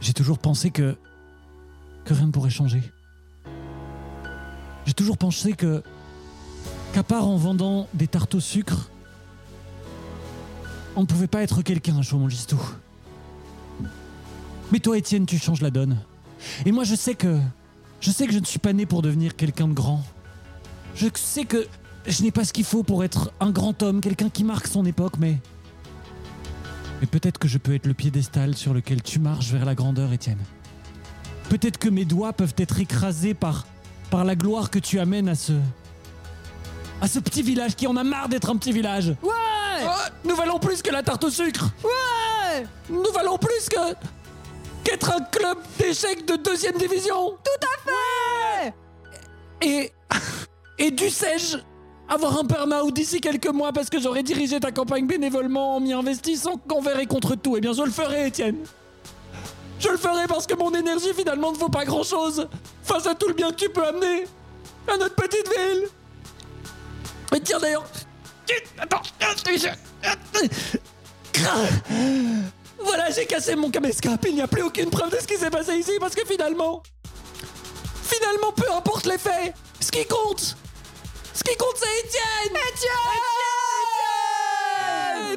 J'ai 0.00 0.12
toujours 0.12 0.38
pensé 0.38 0.70
que. 0.70 0.94
que 2.04 2.14
rien 2.14 2.26
ne 2.26 2.32
pourrait 2.32 2.48
changer. 2.48 2.80
J'ai 4.86 4.94
toujours 4.94 5.18
pensé 5.18 5.52
que. 5.52 5.82
qu'à 6.92 7.02
part 7.02 7.26
en 7.28 7.36
vendant 7.36 7.88
des 7.94 8.06
tartes 8.06 8.34
au 8.34 8.40
sucre, 8.40 8.90
on 10.96 11.02
ne 11.02 11.06
pouvait 11.06 11.28
pas 11.28 11.42
être 11.42 11.62
quelqu'un 11.62 11.98
à 11.98 12.02
Chaumont-Gistoux. 12.02 12.60
Mais 14.72 14.78
toi, 14.78 14.98
Étienne, 14.98 15.26
tu 15.26 15.38
changes 15.38 15.62
la 15.62 15.70
donne. 15.70 15.98
Et 16.64 16.72
moi, 16.72 16.84
je 16.84 16.94
sais 16.94 17.14
que. 17.14 17.38
Je 18.00 18.10
sais 18.10 18.26
que 18.26 18.32
je 18.32 18.38
ne 18.38 18.46
suis 18.46 18.58
pas 18.58 18.72
né 18.72 18.86
pour 18.86 19.02
devenir 19.02 19.36
quelqu'un 19.36 19.68
de 19.68 19.74
grand. 19.74 20.02
Je 20.94 21.06
sais 21.14 21.44
que 21.44 21.66
je 22.06 22.22
n'ai 22.22 22.30
pas 22.30 22.44
ce 22.44 22.52
qu'il 22.52 22.64
faut 22.64 22.82
pour 22.82 23.04
être 23.04 23.30
un 23.40 23.50
grand 23.50 23.82
homme, 23.82 24.00
quelqu'un 24.00 24.30
qui 24.30 24.44
marque 24.44 24.66
son 24.66 24.84
époque, 24.86 25.14
mais. 25.18 25.38
Mais 27.00 27.06
peut-être 27.06 27.38
que 27.38 27.48
je 27.48 27.58
peux 27.58 27.74
être 27.74 27.86
le 27.86 27.94
piédestal 27.94 28.56
sur 28.56 28.74
lequel 28.74 29.02
tu 29.02 29.18
marches 29.18 29.50
vers 29.50 29.64
la 29.64 29.74
grandeur, 29.74 30.12
Étienne. 30.12 30.38
Peut-être 31.48 31.78
que 31.78 31.88
mes 31.88 32.04
doigts 32.04 32.32
peuvent 32.32 32.54
être 32.58 32.78
écrasés 32.78 33.34
par, 33.34 33.66
par 34.10 34.24
la 34.24 34.34
gloire 34.34 34.70
que 34.70 34.78
tu 34.78 34.98
amènes 34.98 35.28
à 35.28 35.34
ce. 35.34 35.52
à 37.00 37.08
ce 37.08 37.18
petit 37.18 37.42
village 37.42 37.76
qui 37.76 37.86
en 37.86 37.96
a 37.96 38.04
marre 38.04 38.28
d'être 38.28 38.50
un 38.50 38.56
petit 38.56 38.72
village. 38.72 39.14
Ouais 39.22 39.86
Nous 40.24 40.34
valons 40.36 40.58
plus 40.58 40.82
que 40.82 40.90
la 40.90 41.02
tarte 41.02 41.24
au 41.24 41.30
sucre 41.30 41.70
Ouais 41.84 42.66
Nous 42.88 43.12
valons 43.12 43.38
plus 43.38 43.68
que. 43.68 43.94
qu'être 44.84 45.10
un 45.12 45.22
club 45.22 45.58
d'échecs 45.78 46.26
de 46.26 46.36
deuxième 46.36 46.76
division 46.76 47.30
Tout 47.44 47.66
à 47.66 47.90
fait 48.70 48.74
Et. 49.66 49.92
Et 50.78 50.90
dussé-je 50.90 51.58
avoir 52.08 52.40
un 52.40 52.42
burn-out 52.42 52.92
d'ici 52.92 53.20
quelques 53.20 53.46
mois 53.50 53.70
parce 53.72 53.88
que 53.88 54.00
j'aurais 54.00 54.22
dirigé 54.24 54.58
ta 54.58 54.72
campagne 54.72 55.06
bénévolement 55.06 55.76
en 55.76 55.80
m'y 55.80 55.92
investissant 55.92 56.56
qu'envers 56.66 56.98
et 56.98 57.06
contre 57.06 57.36
tout 57.36 57.56
Eh 57.56 57.60
bien, 57.60 57.72
je 57.72 57.82
le 57.82 57.90
ferai, 57.90 58.26
Étienne. 58.28 58.56
Je 59.80 59.88
le 59.88 59.96
ferai 59.96 60.26
parce 60.26 60.46
que 60.46 60.54
mon 60.54 60.72
énergie 60.74 61.14
finalement 61.14 61.52
ne 61.52 61.56
vaut 61.56 61.70
pas 61.70 61.86
grand-chose 61.86 62.46
face 62.82 63.06
à 63.06 63.14
tout 63.14 63.28
le 63.28 63.34
bien 63.34 63.50
que 63.50 63.56
tu 63.56 63.70
peux 63.70 63.84
amener 63.84 64.26
à 64.86 64.98
notre 64.98 65.14
petite 65.14 65.48
ville. 65.48 65.88
Et 67.34 67.40
tiens 67.40 67.58
d'ailleurs. 67.58 67.86
Attends. 68.78 69.02
Voilà, 72.78 73.10
j'ai 73.10 73.24
cassé 73.24 73.56
mon 73.56 73.70
caméscope. 73.70 74.26
Il 74.26 74.34
n'y 74.34 74.42
a 74.42 74.48
plus 74.48 74.62
aucune 74.62 74.90
preuve 74.90 75.10
de 75.10 75.18
ce 75.18 75.26
qui 75.26 75.36
s'est 75.36 75.50
passé 75.50 75.76
ici 75.76 75.92
parce 75.98 76.14
que 76.14 76.26
finalement. 76.26 76.82
Finalement, 78.02 78.52
peu 78.52 78.70
importe 78.72 79.06
les 79.06 79.18
faits, 79.18 79.54
ce 79.80 79.90
qui 79.90 80.04
compte, 80.04 80.56
ce 81.32 81.44
qui 81.44 81.56
compte, 81.56 81.76
c'est 81.76 82.00
Étienne 82.04 82.56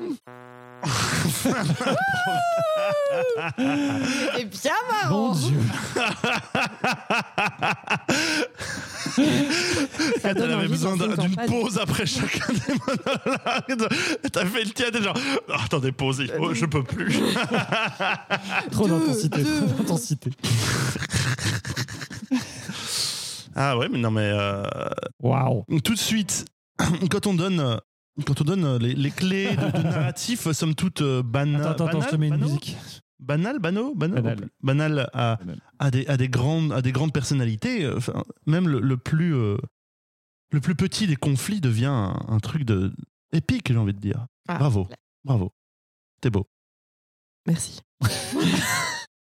Étienne 0.01 0.17
C'est 4.35 4.45
bien 4.45 4.71
marrant. 4.89 5.27
Mon 5.29 5.33
Dieu 5.35 5.57
Elle 10.23 10.35
donne 10.35 10.43
avait 10.51 10.55
envie 10.55 10.67
besoin 10.69 10.97
d'un- 10.97 11.05
une 11.05 11.15
d'une 11.15 11.35
campagne. 11.35 11.49
pause 11.49 11.77
après 11.77 12.05
chacun 12.05 12.51
des 12.53 12.73
monologues. 12.87 13.89
T'as 14.31 14.45
fait 14.45 14.63
le 14.63 14.71
tien 14.71 14.89
déjà. 14.91 15.13
Oh, 15.15 15.53
attendez, 15.63 15.91
pause, 15.91 16.23
je 16.53 16.65
peux 16.65 16.83
plus. 16.83 17.13
Trop 18.71 18.87
d'intensité, 18.87 19.43
trop 19.43 19.65
d'intensité. 19.77 20.31
Ah 23.55 23.77
ouais, 23.77 23.87
mais 23.89 23.99
non, 23.99 24.09
mais 24.11 24.31
euh, 24.33 24.63
Waouh 25.21 25.63
tout 25.83 25.93
de 25.93 25.99
suite, 25.99 26.45
quand 27.11 27.27
on 27.27 27.35
donne, 27.35 27.59
euh, 27.59 27.77
quand 28.25 28.41
on 28.41 28.43
donne 28.43 28.77
les, 28.77 28.93
les 28.93 29.11
clés 29.11 29.55
de, 29.55 29.71
de 29.77 29.83
narratif, 29.83 30.49
somme 30.51 30.75
toute 30.75 31.01
euh, 31.01 31.23
bana- 31.23 31.69
Attends, 31.71 31.85
attends, 31.87 31.99
banales, 31.99 32.03
je 32.05 32.09
te 32.09 32.15
mets 32.15 32.27
une 32.27 32.37
musique. 32.37 32.77
Banal, 33.19 33.59
Banal. 33.59 33.85
banal 34.61 35.09
à, 35.13 35.37
Banal. 35.37 35.59
à 35.79 35.91
des, 35.91 36.05
à, 36.07 36.17
des 36.17 36.27
grandes, 36.27 36.73
à 36.73 36.81
des 36.81 36.91
grandes 36.91 37.13
personnalités. 37.13 37.85
euh, 37.85 37.95
enfin, 37.97 38.23
même 38.45 38.67
le, 38.67 38.79
le 38.81 38.97
plus, 38.97 39.33
euh, 39.33 39.57
le 40.51 40.59
plus 40.59 40.75
petit 40.75 41.07
des 41.07 41.15
conflits 41.15 41.61
devient 41.61 41.85
un, 41.85 42.19
un 42.27 42.39
truc 42.39 42.63
de 42.65 42.93
épique, 43.31 43.69
j'ai 43.71 43.77
envie 43.77 43.93
de 43.93 43.99
dire. 43.99 44.25
Ah, 44.47 44.57
bravo, 44.57 44.87
bravo. 45.23 45.51
T'es 46.21 46.29
beau. 46.29 46.47
Merci. 47.47 47.79
Il 48.01 48.49
y 48.49 48.51
a 48.51 48.57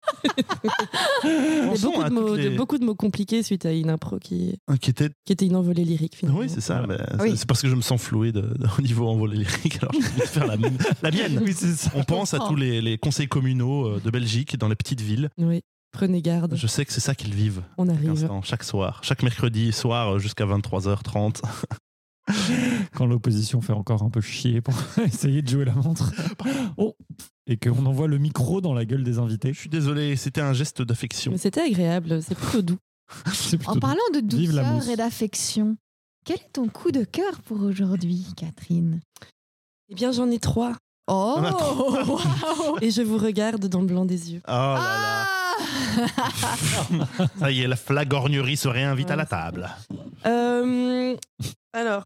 Pensons 0.04 0.11
beaucoup 1.82 2.02
à 2.02 2.10
de, 2.10 2.14
mots, 2.14 2.28
toutes 2.30 2.38
les- 2.38 2.50
de- 2.50 2.58
beaucoup 2.58 2.78
de 2.78 2.86
mots 2.86 2.96
compliqués 2.96 3.44
suite 3.44 3.66
à 3.66 3.72
une 3.74 3.90
impro 3.90 4.20
qui, 4.20 4.58
qui 4.82 4.90
étaient- 4.90 5.10
qui 5.26 5.34
était 5.34 5.46
une 5.46 5.56
envolée 5.56 5.86
lyrique 5.86 6.16
finalement. 6.16 6.40
Oui, 6.40 6.50
c'est 6.50 6.62
ça. 6.62 6.82
Voilà. 6.86 7.06
c'est- 7.18 7.22
Oui. 7.24 7.38
C'est 7.38 7.48
parce 7.48 7.62
que 7.62 7.68
je 7.70 7.76
me 7.76 7.82
sens 7.82 8.02
floué 8.02 8.32
de, 8.32 8.42
de- 8.42 8.68
au 8.78 8.82
niveau 8.82 9.08
envolé 9.08 9.38
lyrique. 9.38 9.78
Alors, 9.82 9.94
je 9.94 10.20
vais 10.20 10.26
faire 10.26 10.48
la, 10.48 10.58
mienne- 10.58 10.78
la 11.02 11.12
mienne. 11.12 11.40
Oui, 11.44 11.54
c'est 11.56 11.74
ça. 11.76 11.92
On 11.96 12.04
pense 12.04 12.34
à 12.34 12.40
tous 12.40 12.56
les, 12.56 12.82
les 12.82 12.98
conseils 12.98 13.28
communaux 13.28 13.88
euh, 13.88 14.02
de 14.04 14.10
Belgique 14.12 14.58
dans 14.58 14.68
les 14.68 14.76
petites 14.76 15.02
villes. 15.02 15.30
Oui, 15.38 15.62
prenez 15.92 16.22
garde, 16.22 16.56
Je 16.56 16.68
sais 16.68 16.86
que 16.86 16.92
c'est 16.94 17.00
ça 17.02 17.16
qu'ils 17.16 17.34
vivent 17.34 17.64
on 17.78 17.86
chaque 17.86 17.96
arrive. 17.96 18.10
instant, 18.12 18.42
chaque 18.42 18.64
soir, 18.64 19.00
chaque 19.04 19.24
mercredi 19.24 19.72
soir 19.72 20.16
euh, 20.16 20.20
jusqu'à 20.20 20.46
23h30. 20.46 21.42
Quand 22.96 23.08
l'opposition 23.08 23.62
fait 23.62 23.74
encore 23.74 24.04
un 24.04 24.10
peu 24.10 24.22
chier 24.22 24.62
pour 24.62 24.76
essayer 25.06 25.42
de 25.42 25.50
jouer 25.50 25.66
la 25.66 25.74
montre. 25.74 26.14
Oh. 26.78 26.96
Et 27.52 27.58
qu'on 27.58 27.86
envoie 27.86 28.08
le 28.08 28.18
micro 28.18 28.62
dans 28.62 28.74
la 28.74 28.86
gueule 28.86 29.04
des 29.04 29.20
invités. 29.20 29.52
Je 29.52 29.60
suis 29.60 29.70
désolé, 29.70 30.16
c'était 30.16 30.40
un 30.40 30.54
geste 30.54 30.82
d'affection. 30.82 31.34
Mais 31.34 31.38
c'était 31.38 31.60
agréable, 31.60 32.24
c'est 32.24 32.34
plutôt 32.34 32.62
doux. 32.62 32.78
C'est 33.34 33.58
plutôt 33.58 33.74
En 33.74 33.80
parlant 33.80 34.00
de 34.14 34.22
douceur 34.22 34.88
et 34.88 34.96
d'affection, 34.96 35.76
quel 36.24 36.38
est 36.38 36.54
ton 36.54 36.70
coup 36.70 36.92
de 36.92 37.04
cœur 37.04 37.42
pour 37.42 37.62
aujourd'hui, 37.62 38.26
Catherine? 38.38 39.02
Eh 39.90 39.96
bien, 39.96 40.14
j'en 40.14 40.32
ai 40.32 40.40
trois. 40.40 40.78
Oh. 41.08 41.42
Et 42.82 42.90
je 42.90 43.02
vous 43.02 43.18
regarde 43.18 43.68
dans 43.68 43.82
le 43.82 43.88
blanc 43.88 44.06
des 44.06 44.32
yeux. 44.32 44.42
Oh 44.48 44.52
là 44.52 44.78
là, 44.78 46.08
Ah 46.18 47.26
ça 47.38 47.52
y 47.52 47.64
est, 47.64 47.68
la 47.68 47.76
flagornerie 47.76 48.56
se 48.56 48.70
réinvite 48.70 49.12
à 49.12 49.18
la 49.18 49.26
table. 49.26 49.70
Euh, 50.26 51.18
alors, 51.74 52.04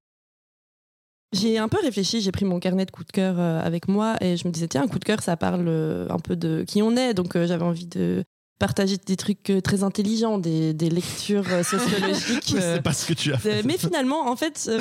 j'ai 1.33 1.57
un 1.57 1.67
peu 1.67 1.77
réfléchi, 1.81 2.21
j'ai 2.21 2.31
pris 2.31 2.45
mon 2.45 2.59
carnet 2.59 2.85
de 2.85 2.91
coups 2.91 3.07
de 3.07 3.11
cœur 3.11 3.35
euh, 3.39 3.59
avec 3.61 3.88
moi 3.88 4.15
et 4.21 4.38
je 4.38 4.47
me 4.47 4.53
disais, 4.53 4.67
tiens, 4.67 4.83
un 4.83 4.88
coup 4.88 4.99
de 4.99 5.05
cœur, 5.05 5.21
ça 5.21 5.35
parle 5.38 5.65
euh, 5.67 6.07
un 6.09 6.19
peu 6.19 6.35
de 6.35 6.63
qui 6.67 6.81
on 6.81 6.95
est. 6.95 7.13
Donc, 7.13 7.35
euh, 7.35 7.45
j'avais 7.47 7.63
envie 7.65 7.88
de 7.88 8.23
partager 8.57 8.95
des 9.05 9.17
trucs 9.17 9.51
très 9.63 9.83
intelligents, 9.83 10.38
des, 10.38 10.73
des 10.73 10.89
lectures 10.89 11.45
sociologiques. 11.65 12.51
Mais 12.55 12.61
euh, 12.63 12.75
C'est 12.75 12.81
pas 12.81 12.93
ce 12.93 13.05
que 13.05 13.13
tu 13.13 13.33
as 13.33 13.38
fait. 13.38 13.63
mais 13.63 13.77
finalement, 13.77 14.29
en 14.31 14.38
fait, 14.38 14.67
euh, 14.69 14.79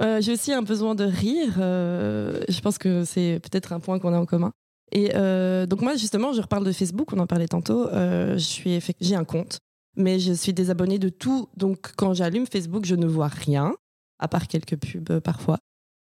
euh, 0.00 0.20
j'ai 0.22 0.32
aussi 0.32 0.50
un 0.54 0.62
besoin 0.62 0.94
de 0.94 1.04
rire. 1.04 1.56
euh, 1.58 2.40
je 2.48 2.58
pense 2.60 2.78
que 2.78 3.04
c'est 3.04 3.38
peut-être 3.42 3.74
un 3.74 3.80
point 3.80 3.98
qu'on 3.98 4.14
a 4.14 4.18
en 4.18 4.24
commun. 4.24 4.52
Et 4.92 5.08
donc 5.68 5.82
moi, 5.82 5.96
justement, 5.96 6.32
je 6.32 6.40
reparle 6.40 6.64
de 6.64 6.72
Facebook, 6.72 7.12
on 7.12 7.18
en 7.18 7.26
parlait 7.26 7.48
tantôt. 7.48 7.86
je 7.92 8.36
suis 8.38 8.80
j'ai 9.00 9.14
un 9.16 9.24
compte, 9.24 9.58
mais 9.96 10.18
je 10.18 10.32
suis 10.32 10.54
désabonnée 10.54 10.98
de 10.98 11.08
tout. 11.10 11.48
Donc 11.56 11.92
quand 11.96 12.14
j'allume 12.14 12.46
Facebook, 12.46 12.86
je 12.86 12.94
ne 12.94 13.04
vois 13.06 13.26
rien, 13.28 13.74
à 14.18 14.28
part 14.28 14.48
quelques 14.48 14.76
pubs 14.76 15.10
euh, 15.10 15.20
parfois. 15.20 15.58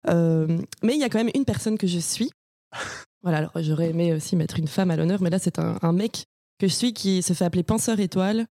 Euh, 0.10 0.60
mais 0.84 0.93
il 0.95 0.99
y 0.99 1.04
a 1.04 1.10
quand 1.10 1.17
même 1.17 1.32
une 1.34 1.45
personne 1.45 1.78
que 1.78 1.88
je 1.88 1.99
suis. 1.99 2.32
Voilà, 3.21 3.38
alors 3.38 3.54
j'aurais 3.62 3.91
aimé 3.91 4.13
aussi 4.13 4.36
mettre 4.36 4.60
une 4.60 4.67
femme 4.67 4.91
à 4.91 4.97
l'honneur, 4.97 5.21
mais 5.21 5.30
là 5.30 5.39
c'est 5.39 5.58
un, 5.58 5.78
un 5.82 5.93
mec 5.93 6.26
que 6.60 6.67
je 6.67 6.73
suis 6.73 6.93
qui 6.93 7.21
se 7.21 7.32
fait 7.32 7.45
appeler 7.45 7.63
Penseur 7.63 8.02
Étoile. 8.02 8.47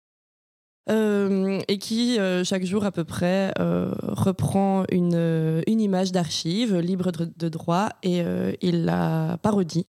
Euh, 0.90 1.62
et 1.68 1.78
qui, 1.78 2.18
euh, 2.18 2.42
chaque 2.42 2.64
jour 2.64 2.84
à 2.84 2.90
peu 2.90 3.04
près, 3.04 3.52
reprend 3.58 4.82
une, 4.90 5.62
une 5.68 5.80
image 5.80 6.10
d'archive 6.10 6.78
libre 6.78 7.12
de, 7.12 7.30
de 7.36 7.48
droit 7.48 7.90
et 8.02 8.24
il 8.60 8.86
la 8.86 9.38
parodie. 9.40 9.86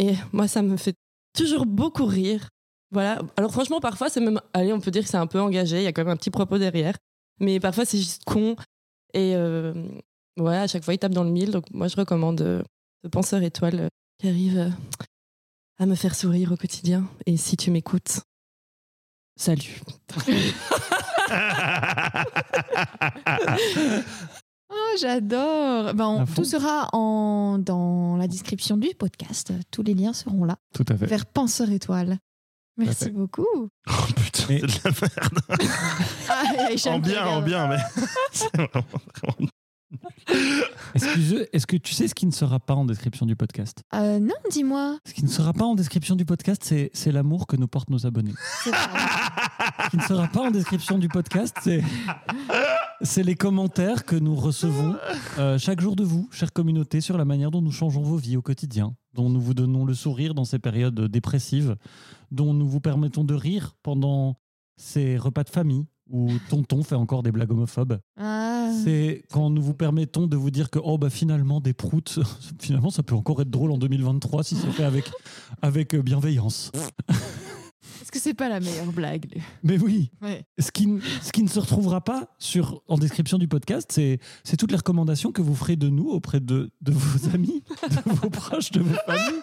Et 0.00 0.14
moi, 0.32 0.48
ça 0.48 0.62
me 0.62 0.76
fait 0.76 0.96
toujours 1.36 1.66
beaucoup 1.66 2.06
rire. 2.06 2.48
Voilà. 2.90 3.20
Alors 3.36 3.52
franchement, 3.52 3.80
parfois, 3.80 4.08
c'est 4.08 4.20
même, 4.20 4.40
allez, 4.52 4.72
on 4.72 4.80
peut 4.80 4.90
dire 4.90 5.02
que 5.02 5.08
c'est 5.08 5.16
un 5.16 5.26
peu 5.26 5.40
engagé, 5.40 5.78
il 5.78 5.84
y 5.84 5.86
a 5.86 5.92
quand 5.92 6.04
même 6.04 6.12
un 6.12 6.16
petit 6.16 6.30
propos 6.30 6.58
derrière. 6.58 6.96
Mais 7.38 7.60
parfois, 7.60 7.84
c'est 7.84 7.98
juste 7.98 8.24
con. 8.24 8.56
Et 9.14 9.34
euh, 9.36 9.72
ouais, 10.38 10.56
à 10.56 10.66
chaque 10.66 10.84
fois, 10.84 10.94
il 10.94 10.98
tape 10.98 11.12
dans 11.12 11.24
le 11.24 11.30
mille. 11.30 11.50
Donc 11.50 11.64
moi, 11.72 11.88
je 11.88 11.96
recommande 11.96 12.40
euh, 12.42 12.62
The 13.04 13.08
Penseur 13.08 13.42
Étoile 13.42 13.80
euh, 13.80 13.88
qui 14.18 14.28
arrive 14.28 14.58
euh, 14.58 14.68
à 15.78 15.86
me 15.86 15.94
faire 15.94 16.14
sourire 16.14 16.52
au 16.52 16.56
quotidien. 16.56 17.08
Et 17.26 17.36
si 17.36 17.56
tu 17.56 17.70
m'écoutes, 17.70 18.20
salut. 19.36 19.80
Oh, 24.72 24.96
j'adore. 25.00 25.94
Ben, 25.94 26.06
on- 26.06 26.26
fond. 26.26 26.34
tout 26.42 26.44
sera 26.44 26.88
en, 26.92 27.58
dans 27.58 28.16
la 28.16 28.28
description 28.28 28.76
du 28.76 28.94
podcast. 28.96 29.52
Tous 29.72 29.82
les 29.82 29.94
liens 29.94 30.12
seront 30.12 30.44
là. 30.44 30.56
Tout 30.74 30.84
à 30.88 30.96
fait. 30.96 31.06
Vers 31.06 31.26
Penseur 31.26 31.70
Étoile. 31.70 32.18
Merci 32.76 33.10
beaucoup. 33.10 33.46
Oh 33.88 33.92
putain, 34.16 34.44
Mais- 34.48 34.60
c'est 34.60 34.66
de 34.66 34.72
la 34.84 34.90
merde. 35.00 35.40
Ah, 36.28 36.90
En 36.90 36.98
bien, 36.98 37.26
en 37.26 37.42
bien, 37.42 37.66
mais. 37.68 37.78
c'est 38.32 38.56
vraiment- 38.56 38.86
est-ce 41.52 41.66
que 41.66 41.76
tu 41.76 41.94
sais 41.94 42.06
ce 42.08 42.14
qui 42.14 42.26
ne 42.26 42.30
sera 42.30 42.60
pas 42.60 42.74
en 42.74 42.84
description 42.84 43.26
du 43.26 43.34
podcast? 43.36 43.82
Euh, 43.94 44.18
non, 44.20 44.34
dis-moi. 44.50 44.98
Ce 45.06 45.12
qui 45.12 45.24
ne 45.24 45.28
sera 45.28 45.52
pas 45.52 45.64
en 45.64 45.74
description 45.74 46.14
du 46.14 46.24
podcast, 46.24 46.62
c'est 46.64 46.90
c'est 46.94 47.10
l'amour 47.12 47.46
que 47.48 47.56
nous 47.56 47.66
portent 47.68 47.90
nos 47.90 48.06
abonnés. 48.06 48.34
Ce 48.64 48.70
qui 49.90 49.96
ne 49.96 50.02
sera 50.02 50.28
pas 50.28 50.40
en 50.42 50.50
description 50.52 50.98
du 50.98 51.08
podcast, 51.08 51.56
c'est 51.62 51.82
c'est 53.02 53.22
les 53.22 53.34
commentaires 53.34 54.04
que 54.04 54.16
nous 54.16 54.34
recevons 54.34 54.96
euh, 55.38 55.58
chaque 55.58 55.80
jour 55.80 55.96
de 55.96 56.04
vous, 56.04 56.28
chère 56.32 56.52
communauté, 56.52 57.00
sur 57.00 57.16
la 57.16 57.24
manière 57.24 57.50
dont 57.50 57.62
nous 57.62 57.72
changeons 57.72 58.02
vos 58.02 58.16
vies 58.16 58.36
au 58.36 58.42
quotidien, 58.42 58.94
dont 59.14 59.30
nous 59.30 59.40
vous 59.40 59.54
donnons 59.54 59.84
le 59.84 59.94
sourire 59.94 60.34
dans 60.34 60.44
ces 60.44 60.58
périodes 60.58 61.00
dépressives, 61.06 61.76
dont 62.30 62.52
nous 62.52 62.68
vous 62.68 62.80
permettons 62.80 63.24
de 63.24 63.34
rire 63.34 63.76
pendant 63.82 64.36
ces 64.76 65.16
repas 65.16 65.44
de 65.44 65.50
famille 65.50 65.86
où 66.10 66.30
tonton 66.48 66.82
fait 66.82 66.96
encore 66.96 67.22
des 67.22 67.30
blagues 67.30 67.52
homophobes. 67.52 68.00
Ah. 68.18 68.70
C'est 68.84 69.24
quand 69.30 69.48
nous 69.50 69.62
vous 69.62 69.74
permettons 69.74 70.26
de 70.26 70.36
vous 70.36 70.50
dire 70.50 70.70
que 70.70 70.80
oh 70.82 70.98
bah 70.98 71.10
finalement 71.10 71.60
des 71.60 71.72
proutes, 71.72 72.18
finalement 72.58 72.90
ça 72.90 73.02
peut 73.02 73.14
encore 73.14 73.40
être 73.40 73.50
drôle 73.50 73.70
en 73.70 73.78
2023 73.78 74.42
si 74.42 74.56
c'est 74.56 74.70
fait 74.70 74.84
avec 74.84 75.10
avec 75.62 75.94
bienveillance. 75.96 76.72
Est-ce 78.02 78.12
que 78.12 78.18
c'est 78.18 78.34
pas 78.34 78.48
la 78.48 78.60
meilleure 78.60 78.92
blague 78.92 79.40
Mais 79.62 79.78
oui, 79.78 80.10
Ouais. 80.20 80.44
ce 80.58 80.70
qui, 80.70 80.86
ne- 80.86 81.00
ce 81.22 81.32
qui 81.32 81.42
ne 81.42 81.48
se 81.48 81.58
retrouvera 81.58 82.02
pas 82.02 82.28
sur, 82.38 82.82
en 82.88 82.98
description 82.98 83.38
du 83.38 83.48
podcast, 83.48 83.90
c'est 83.92 84.18
c'est 84.44 84.56
toutes 84.56 84.70
les 84.70 84.76
recommandations 84.76 85.32
que 85.32 85.40
vous 85.42 85.54
ferez 85.54 85.76
de 85.76 85.88
nous 85.88 86.08
auprès 86.08 86.40
de, 86.40 86.70
de 86.80 86.92
vos 86.92 87.28
amis, 87.34 87.62
de 87.90 88.10
vos 88.12 88.30
proches, 88.30 88.70
de 88.70 88.80
vos 88.80 88.94
familles. 89.06 89.40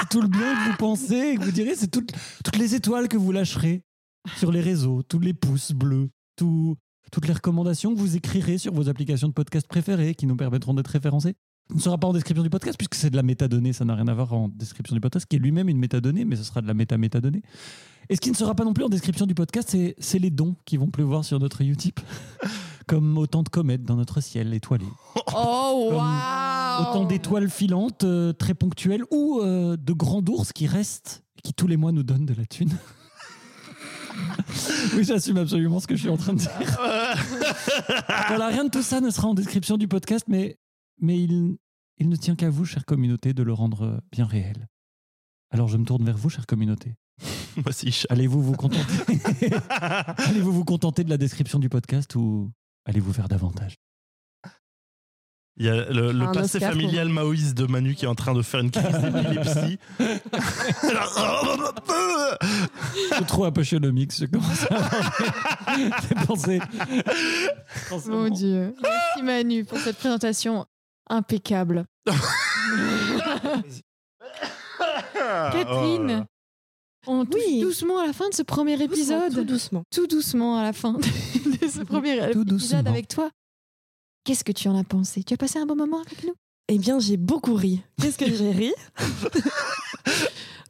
C'est 0.00 0.08
tout 0.10 0.20
le 0.20 0.28
bien 0.28 0.54
que 0.64 0.70
vous 0.70 0.76
pensez 0.76 1.14
et 1.32 1.36
que 1.36 1.44
vous 1.44 1.50
direz, 1.52 1.74
c'est 1.76 1.90
toutes, 1.90 2.12
toutes 2.44 2.56
les 2.56 2.74
étoiles 2.74 3.08
que 3.08 3.16
vous 3.16 3.32
lâcherez 3.32 3.82
sur 4.36 4.52
les 4.52 4.60
réseaux, 4.60 5.02
tous 5.02 5.18
les 5.18 5.34
pouces 5.34 5.72
bleus, 5.72 6.10
tout- 6.36 6.76
toutes 7.12 7.26
les 7.26 7.32
recommandations 7.32 7.92
que 7.94 7.98
vous 7.98 8.16
écrirez 8.16 8.56
sur 8.58 8.72
vos 8.72 8.88
applications 8.88 9.28
de 9.28 9.32
podcast 9.32 9.66
préférées 9.66 10.14
qui 10.14 10.26
nous 10.26 10.36
permettront 10.36 10.74
d'être 10.74 10.88
référencés. 10.88 11.34
Ne 11.74 11.80
sera 11.80 11.98
pas 11.98 12.06
en 12.08 12.12
description 12.12 12.42
du 12.42 12.50
podcast 12.50 12.76
puisque 12.76 12.94
c'est 12.94 13.10
de 13.10 13.16
la 13.16 13.22
métadonnée, 13.22 13.72
ça 13.72 13.84
n'a 13.84 13.94
rien 13.94 14.08
à 14.08 14.14
voir 14.14 14.32
en 14.32 14.48
description 14.48 14.94
du 14.94 15.00
podcast, 15.00 15.26
qui 15.28 15.36
est 15.36 15.38
lui-même 15.38 15.68
une 15.68 15.78
métadonnée, 15.78 16.24
mais 16.24 16.36
ce 16.36 16.42
sera 16.44 16.60
de 16.60 16.66
la 16.66 16.74
méta-métadonnée. 16.74 17.42
Et 18.08 18.16
ce 18.16 18.20
qui 18.20 18.30
ne 18.30 18.34
sera 18.36 18.54
pas 18.54 18.64
non 18.64 18.72
plus 18.72 18.84
en 18.84 18.88
description 18.88 19.24
du 19.26 19.34
podcast, 19.34 19.76
c'est- 19.98 20.18
les 20.18 20.30
dons 20.30 20.56
qui 20.64 20.76
vont 20.76 20.88
pleuvoir 20.88 21.24
sur 21.24 21.38
notre 21.38 21.62
Utip, 21.62 22.00
comme 22.88 23.16
autant 23.18 23.42
de 23.44 23.48
comètes 23.48 23.84
dans 23.84 23.94
notre 23.96 24.20
ciel 24.20 24.52
étoilé. 24.54 24.86
Oh, 25.34 25.90
waouh 25.92 26.80
Autant 26.82 27.04
d'étoiles 27.04 27.48
filantes, 27.48 28.02
euh, 28.04 28.32
très 28.32 28.54
ponctuelles, 28.54 29.04
ou 29.12 29.40
euh, 29.40 29.76
de 29.76 29.92
grands 29.92 30.24
ours 30.28 30.52
qui 30.52 30.66
restent, 30.66 31.22
qui 31.44 31.52
tous 31.54 31.68
les 31.68 31.76
mois 31.76 31.92
nous 31.92 32.02
donnent 32.02 32.26
de 32.26 32.34
la 32.34 32.46
thune. 32.46 32.70
oui, 34.96 35.04
j'assume 35.04 35.36
absolument 35.36 35.78
ce 35.78 35.86
que 35.86 35.94
je 35.94 36.00
suis 36.00 36.10
en 36.10 36.16
train 36.16 36.32
de 36.32 36.38
dire. 36.38 36.50
voilà, 38.28 38.48
rien 38.48 38.64
de 38.64 38.70
tout 38.70 38.82
ça 38.82 39.00
ne 39.00 39.10
sera 39.10 39.28
en 39.28 39.34
description 39.34 39.76
du 39.76 39.86
podcast, 39.88 40.24
mais, 40.28 40.56
mais 41.00 41.22
il, 41.22 41.56
il 41.98 42.08
ne 42.08 42.16
tient 42.16 42.36
qu'à 42.36 42.50
vous, 42.50 42.64
chère 42.64 42.84
communauté, 42.84 43.32
de 43.34 43.42
le 43.42 43.52
rendre 43.52 43.82
euh, 43.82 43.98
bien 44.12 44.24
réel. 44.26 44.68
Alors 45.50 45.68
je 45.68 45.76
me 45.76 45.84
tourne 45.84 46.04
vers 46.04 46.16
vous, 46.16 46.28
chère 46.30 46.46
communauté. 46.46 46.94
Moi 47.56 47.64
aussi, 47.68 47.90
je- 47.90 48.06
Allez-vous 48.10 48.42
vous 48.42 48.54
contenter 48.54 49.10
Allez-vous 49.70 50.52
vous 50.52 50.64
contenter 50.64 51.04
de 51.04 51.10
la 51.10 51.16
description 51.18 51.58
du 51.58 51.68
podcast 51.68 52.14
ou 52.14 52.50
allez-vous 52.86 53.12
faire 53.12 53.28
davantage? 53.28 53.76
Il 55.56 55.66
y 55.66 55.68
a 55.68 55.90
le, 55.92 56.12
le 56.12 56.22
Un 56.24 56.32
passé 56.32 56.56
Oscar 56.56 56.70
pour- 56.72 56.80
familial 56.80 57.08
maoïste 57.10 57.54
de 57.58 57.66
Manu 57.66 57.94
qui 57.94 58.06
est 58.06 58.08
en 58.08 58.14
train 58.14 58.32
de 58.32 58.40
faire 58.40 58.60
une 58.60 58.70
crise 58.70 58.86
d'épilepsie. 59.02 59.78
C'est 63.18 63.26
trop 63.26 63.44
apothéomique, 63.44 64.12
je 64.16 64.24
commence 64.26 64.66
à 64.70 66.24
pensées. 66.26 66.60
Mon 68.06 68.28
Dieu. 68.30 68.74
Merci 68.82 69.22
Manu 69.22 69.64
pour 69.64 69.78
cette 69.78 69.98
présentation 69.98 70.66
impeccable. 71.10 71.84
Catherine, 75.52 76.24
on 77.06 77.24
touche 77.24 77.40
Oui. 77.46 77.60
doucement 77.60 77.98
à 77.98 78.06
la 78.06 78.12
fin 78.12 78.28
de 78.28 78.34
ce 78.34 78.42
premier 78.42 78.80
épisode. 78.82 79.32
Tout 79.34 79.44
doucement. 79.44 79.82
Tout 79.94 80.06
doucement 80.06 80.58
à 80.58 80.62
la 80.62 80.72
fin 80.72 80.92
de 80.94 81.02
ce 81.68 81.82
premier 81.82 82.16
Tout 82.32 82.42
épisode 82.42 82.44
doucement. 82.46 82.78
avec 82.86 83.08
toi. 83.08 83.30
Qu'est-ce 84.24 84.44
que 84.44 84.52
tu 84.52 84.68
en 84.68 84.78
as 84.78 84.84
pensé? 84.84 85.22
Tu 85.22 85.34
as 85.34 85.36
passé 85.36 85.58
un 85.58 85.66
bon 85.66 85.76
moment 85.76 86.00
avec 86.00 86.24
nous? 86.24 86.34
Eh 86.68 86.78
bien, 86.78 86.98
j'ai 87.00 87.16
beaucoup 87.16 87.54
ri. 87.54 87.82
Qu'est-ce 88.00 88.18
que 88.18 88.26
j'ai 88.32 88.50
ri? 88.50 88.72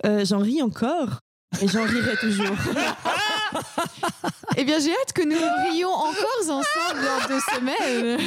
Euh, 0.06 0.24
J'en 0.24 0.38
ris 0.38 0.62
encore. 0.62 1.18
Et 1.60 1.68
j'en 1.68 1.84
rirai 1.84 2.16
toujours. 2.16 2.46
Eh 4.56 4.64
bien, 4.64 4.78
j'ai 4.80 4.90
hâte 4.90 5.12
que 5.14 5.22
nous 5.22 5.36
rions 5.72 5.90
encore 5.90 6.40
ensemble 6.42 7.00
dans 7.04 7.28
deux 7.28 7.40
semaines. 7.54 8.18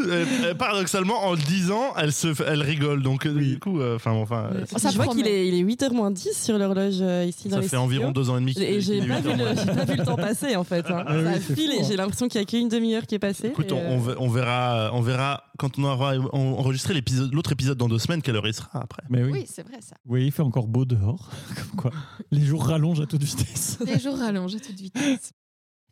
Euh, 0.00 0.24
euh, 0.44 0.54
Paradoxalement, 0.54 1.24
en 1.26 1.32
le 1.32 1.38
disant, 1.38 1.94
elle, 1.96 2.12
se, 2.12 2.28
elle 2.46 2.62
rigole. 2.62 3.02
Donc, 3.02 3.26
euh, 3.26 3.32
du 3.32 3.58
coup, 3.58 3.80
euh, 3.80 3.96
enfin, 3.96 4.10
enfin, 4.12 4.50
euh, 4.54 4.64
Ça 4.76 4.90
je 4.90 4.96
vois 4.96 5.06
qu'il 5.06 5.26
est, 5.26 5.46
il 5.48 5.54
est 5.54 5.62
8h 5.62 5.92
moins 5.92 6.10
10 6.10 6.32
sur 6.44 6.58
l'horloge 6.58 6.96
euh, 7.00 7.24
ici 7.28 7.48
dans 7.48 7.56
ça 7.56 7.62
les 7.62 7.68
fait 7.68 7.76
environ 7.76 8.10
deux 8.10 8.28
ans 8.30 8.36
et 8.36 8.40
demi 8.40 8.54
Et 8.60 8.80
j'ai 8.80 9.00
pas, 9.06 9.20
vu 9.20 9.30
le- 9.36 9.74
pas 9.76 9.84
vu 9.84 9.96
le 9.96 10.04
temps 10.04 10.16
passer 10.16 10.56
en 10.56 10.64
fait. 10.64 10.84
hein. 10.90 11.04
Ah 11.06 11.14
ça 11.34 11.40
fou, 11.40 11.54
hein. 11.58 11.84
J'ai 11.88 11.96
l'impression 11.96 12.28
qu'il 12.28 12.40
y 12.40 12.44
a 12.44 12.46
qu'une 12.46 12.68
demi-heure 12.68 13.06
qui 13.06 13.14
est 13.14 13.18
passée. 13.20 13.48
Écoute, 13.48 13.70
et, 13.70 13.74
euh, 13.74 14.14
on 14.18 14.28
verra, 14.28 14.90
on 14.92 15.00
verra 15.00 15.44
quand 15.58 15.78
on 15.78 15.84
aura 15.84 16.14
enregistré 16.32 16.94
l'épisode- 16.94 17.32
l'autre 17.32 17.52
épisode 17.52 17.76
dans 17.78 17.88
deux 17.88 17.98
semaines, 17.98 18.22
quelle 18.22 18.36
heure 18.36 18.46
il 18.46 18.54
sera 18.54 18.80
après. 18.82 19.02
Mais 19.08 19.22
oui. 19.22 19.30
Oui, 19.32 19.46
c'est 19.48 19.62
vrai 19.66 19.80
ça. 19.80 19.96
Oui, 20.04 20.26
il 20.26 20.32
fait 20.32 20.42
encore 20.42 20.66
beau 20.68 20.84
dehors. 20.84 21.30
Comme 21.56 21.80
quoi, 21.80 21.90
les 22.30 22.44
jours 22.44 22.64
rallongent 22.66 23.00
à 23.00 23.06
toute 23.06 23.22
vitesse. 23.22 23.78
Les 23.84 23.98
jours 23.98 24.16
rallongent 24.18 24.54
à 24.56 24.60
toute 24.60 24.78
vitesse. 24.78 25.32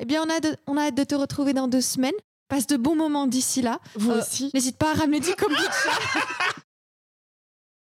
Eh 0.00 0.04
bien, 0.04 0.22
on 0.26 0.30
a, 0.30 0.40
de- 0.40 0.56
on 0.66 0.76
a 0.76 0.82
hâte 0.88 0.96
de 0.96 1.04
te 1.04 1.14
retrouver 1.14 1.52
dans 1.52 1.68
deux 1.68 1.80
semaines. 1.80 2.14
Passe 2.48 2.66
de 2.66 2.76
bons 2.76 2.94
moments 2.96 3.26
d'ici 3.26 3.62
là. 3.62 3.78
vous 3.94 4.10
Euh, 4.10 4.20
aussi, 4.20 4.50
N'hésite 4.54 4.76
pas 4.76 4.90
à 4.92 4.94
ramener 4.94 5.20
du 5.20 5.34
kombucha. 5.34 5.70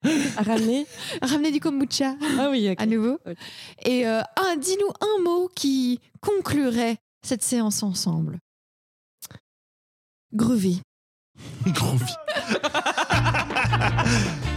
à 0.37 0.41
ramener. 0.43 0.85
à 1.21 1.27
ramener 1.27 1.51
du 1.51 1.59
kombucha 1.59 2.15
Ah 2.39 2.49
oui, 2.49 2.67
à 2.77 2.85
nouveau. 2.85 3.19
Et 3.85 4.05
euh, 4.07 4.21
un- 4.37 4.55
dis-nous 4.57 4.89
un 5.01 5.23
mot 5.23 5.49
qui 5.55 5.99
conclurait 6.21 6.97
cette 7.25 7.43
séance 7.43 7.83
ensemble. 7.83 8.37
Groovy. 10.33 10.81
Gros 11.67 11.97
vie. 11.97 12.15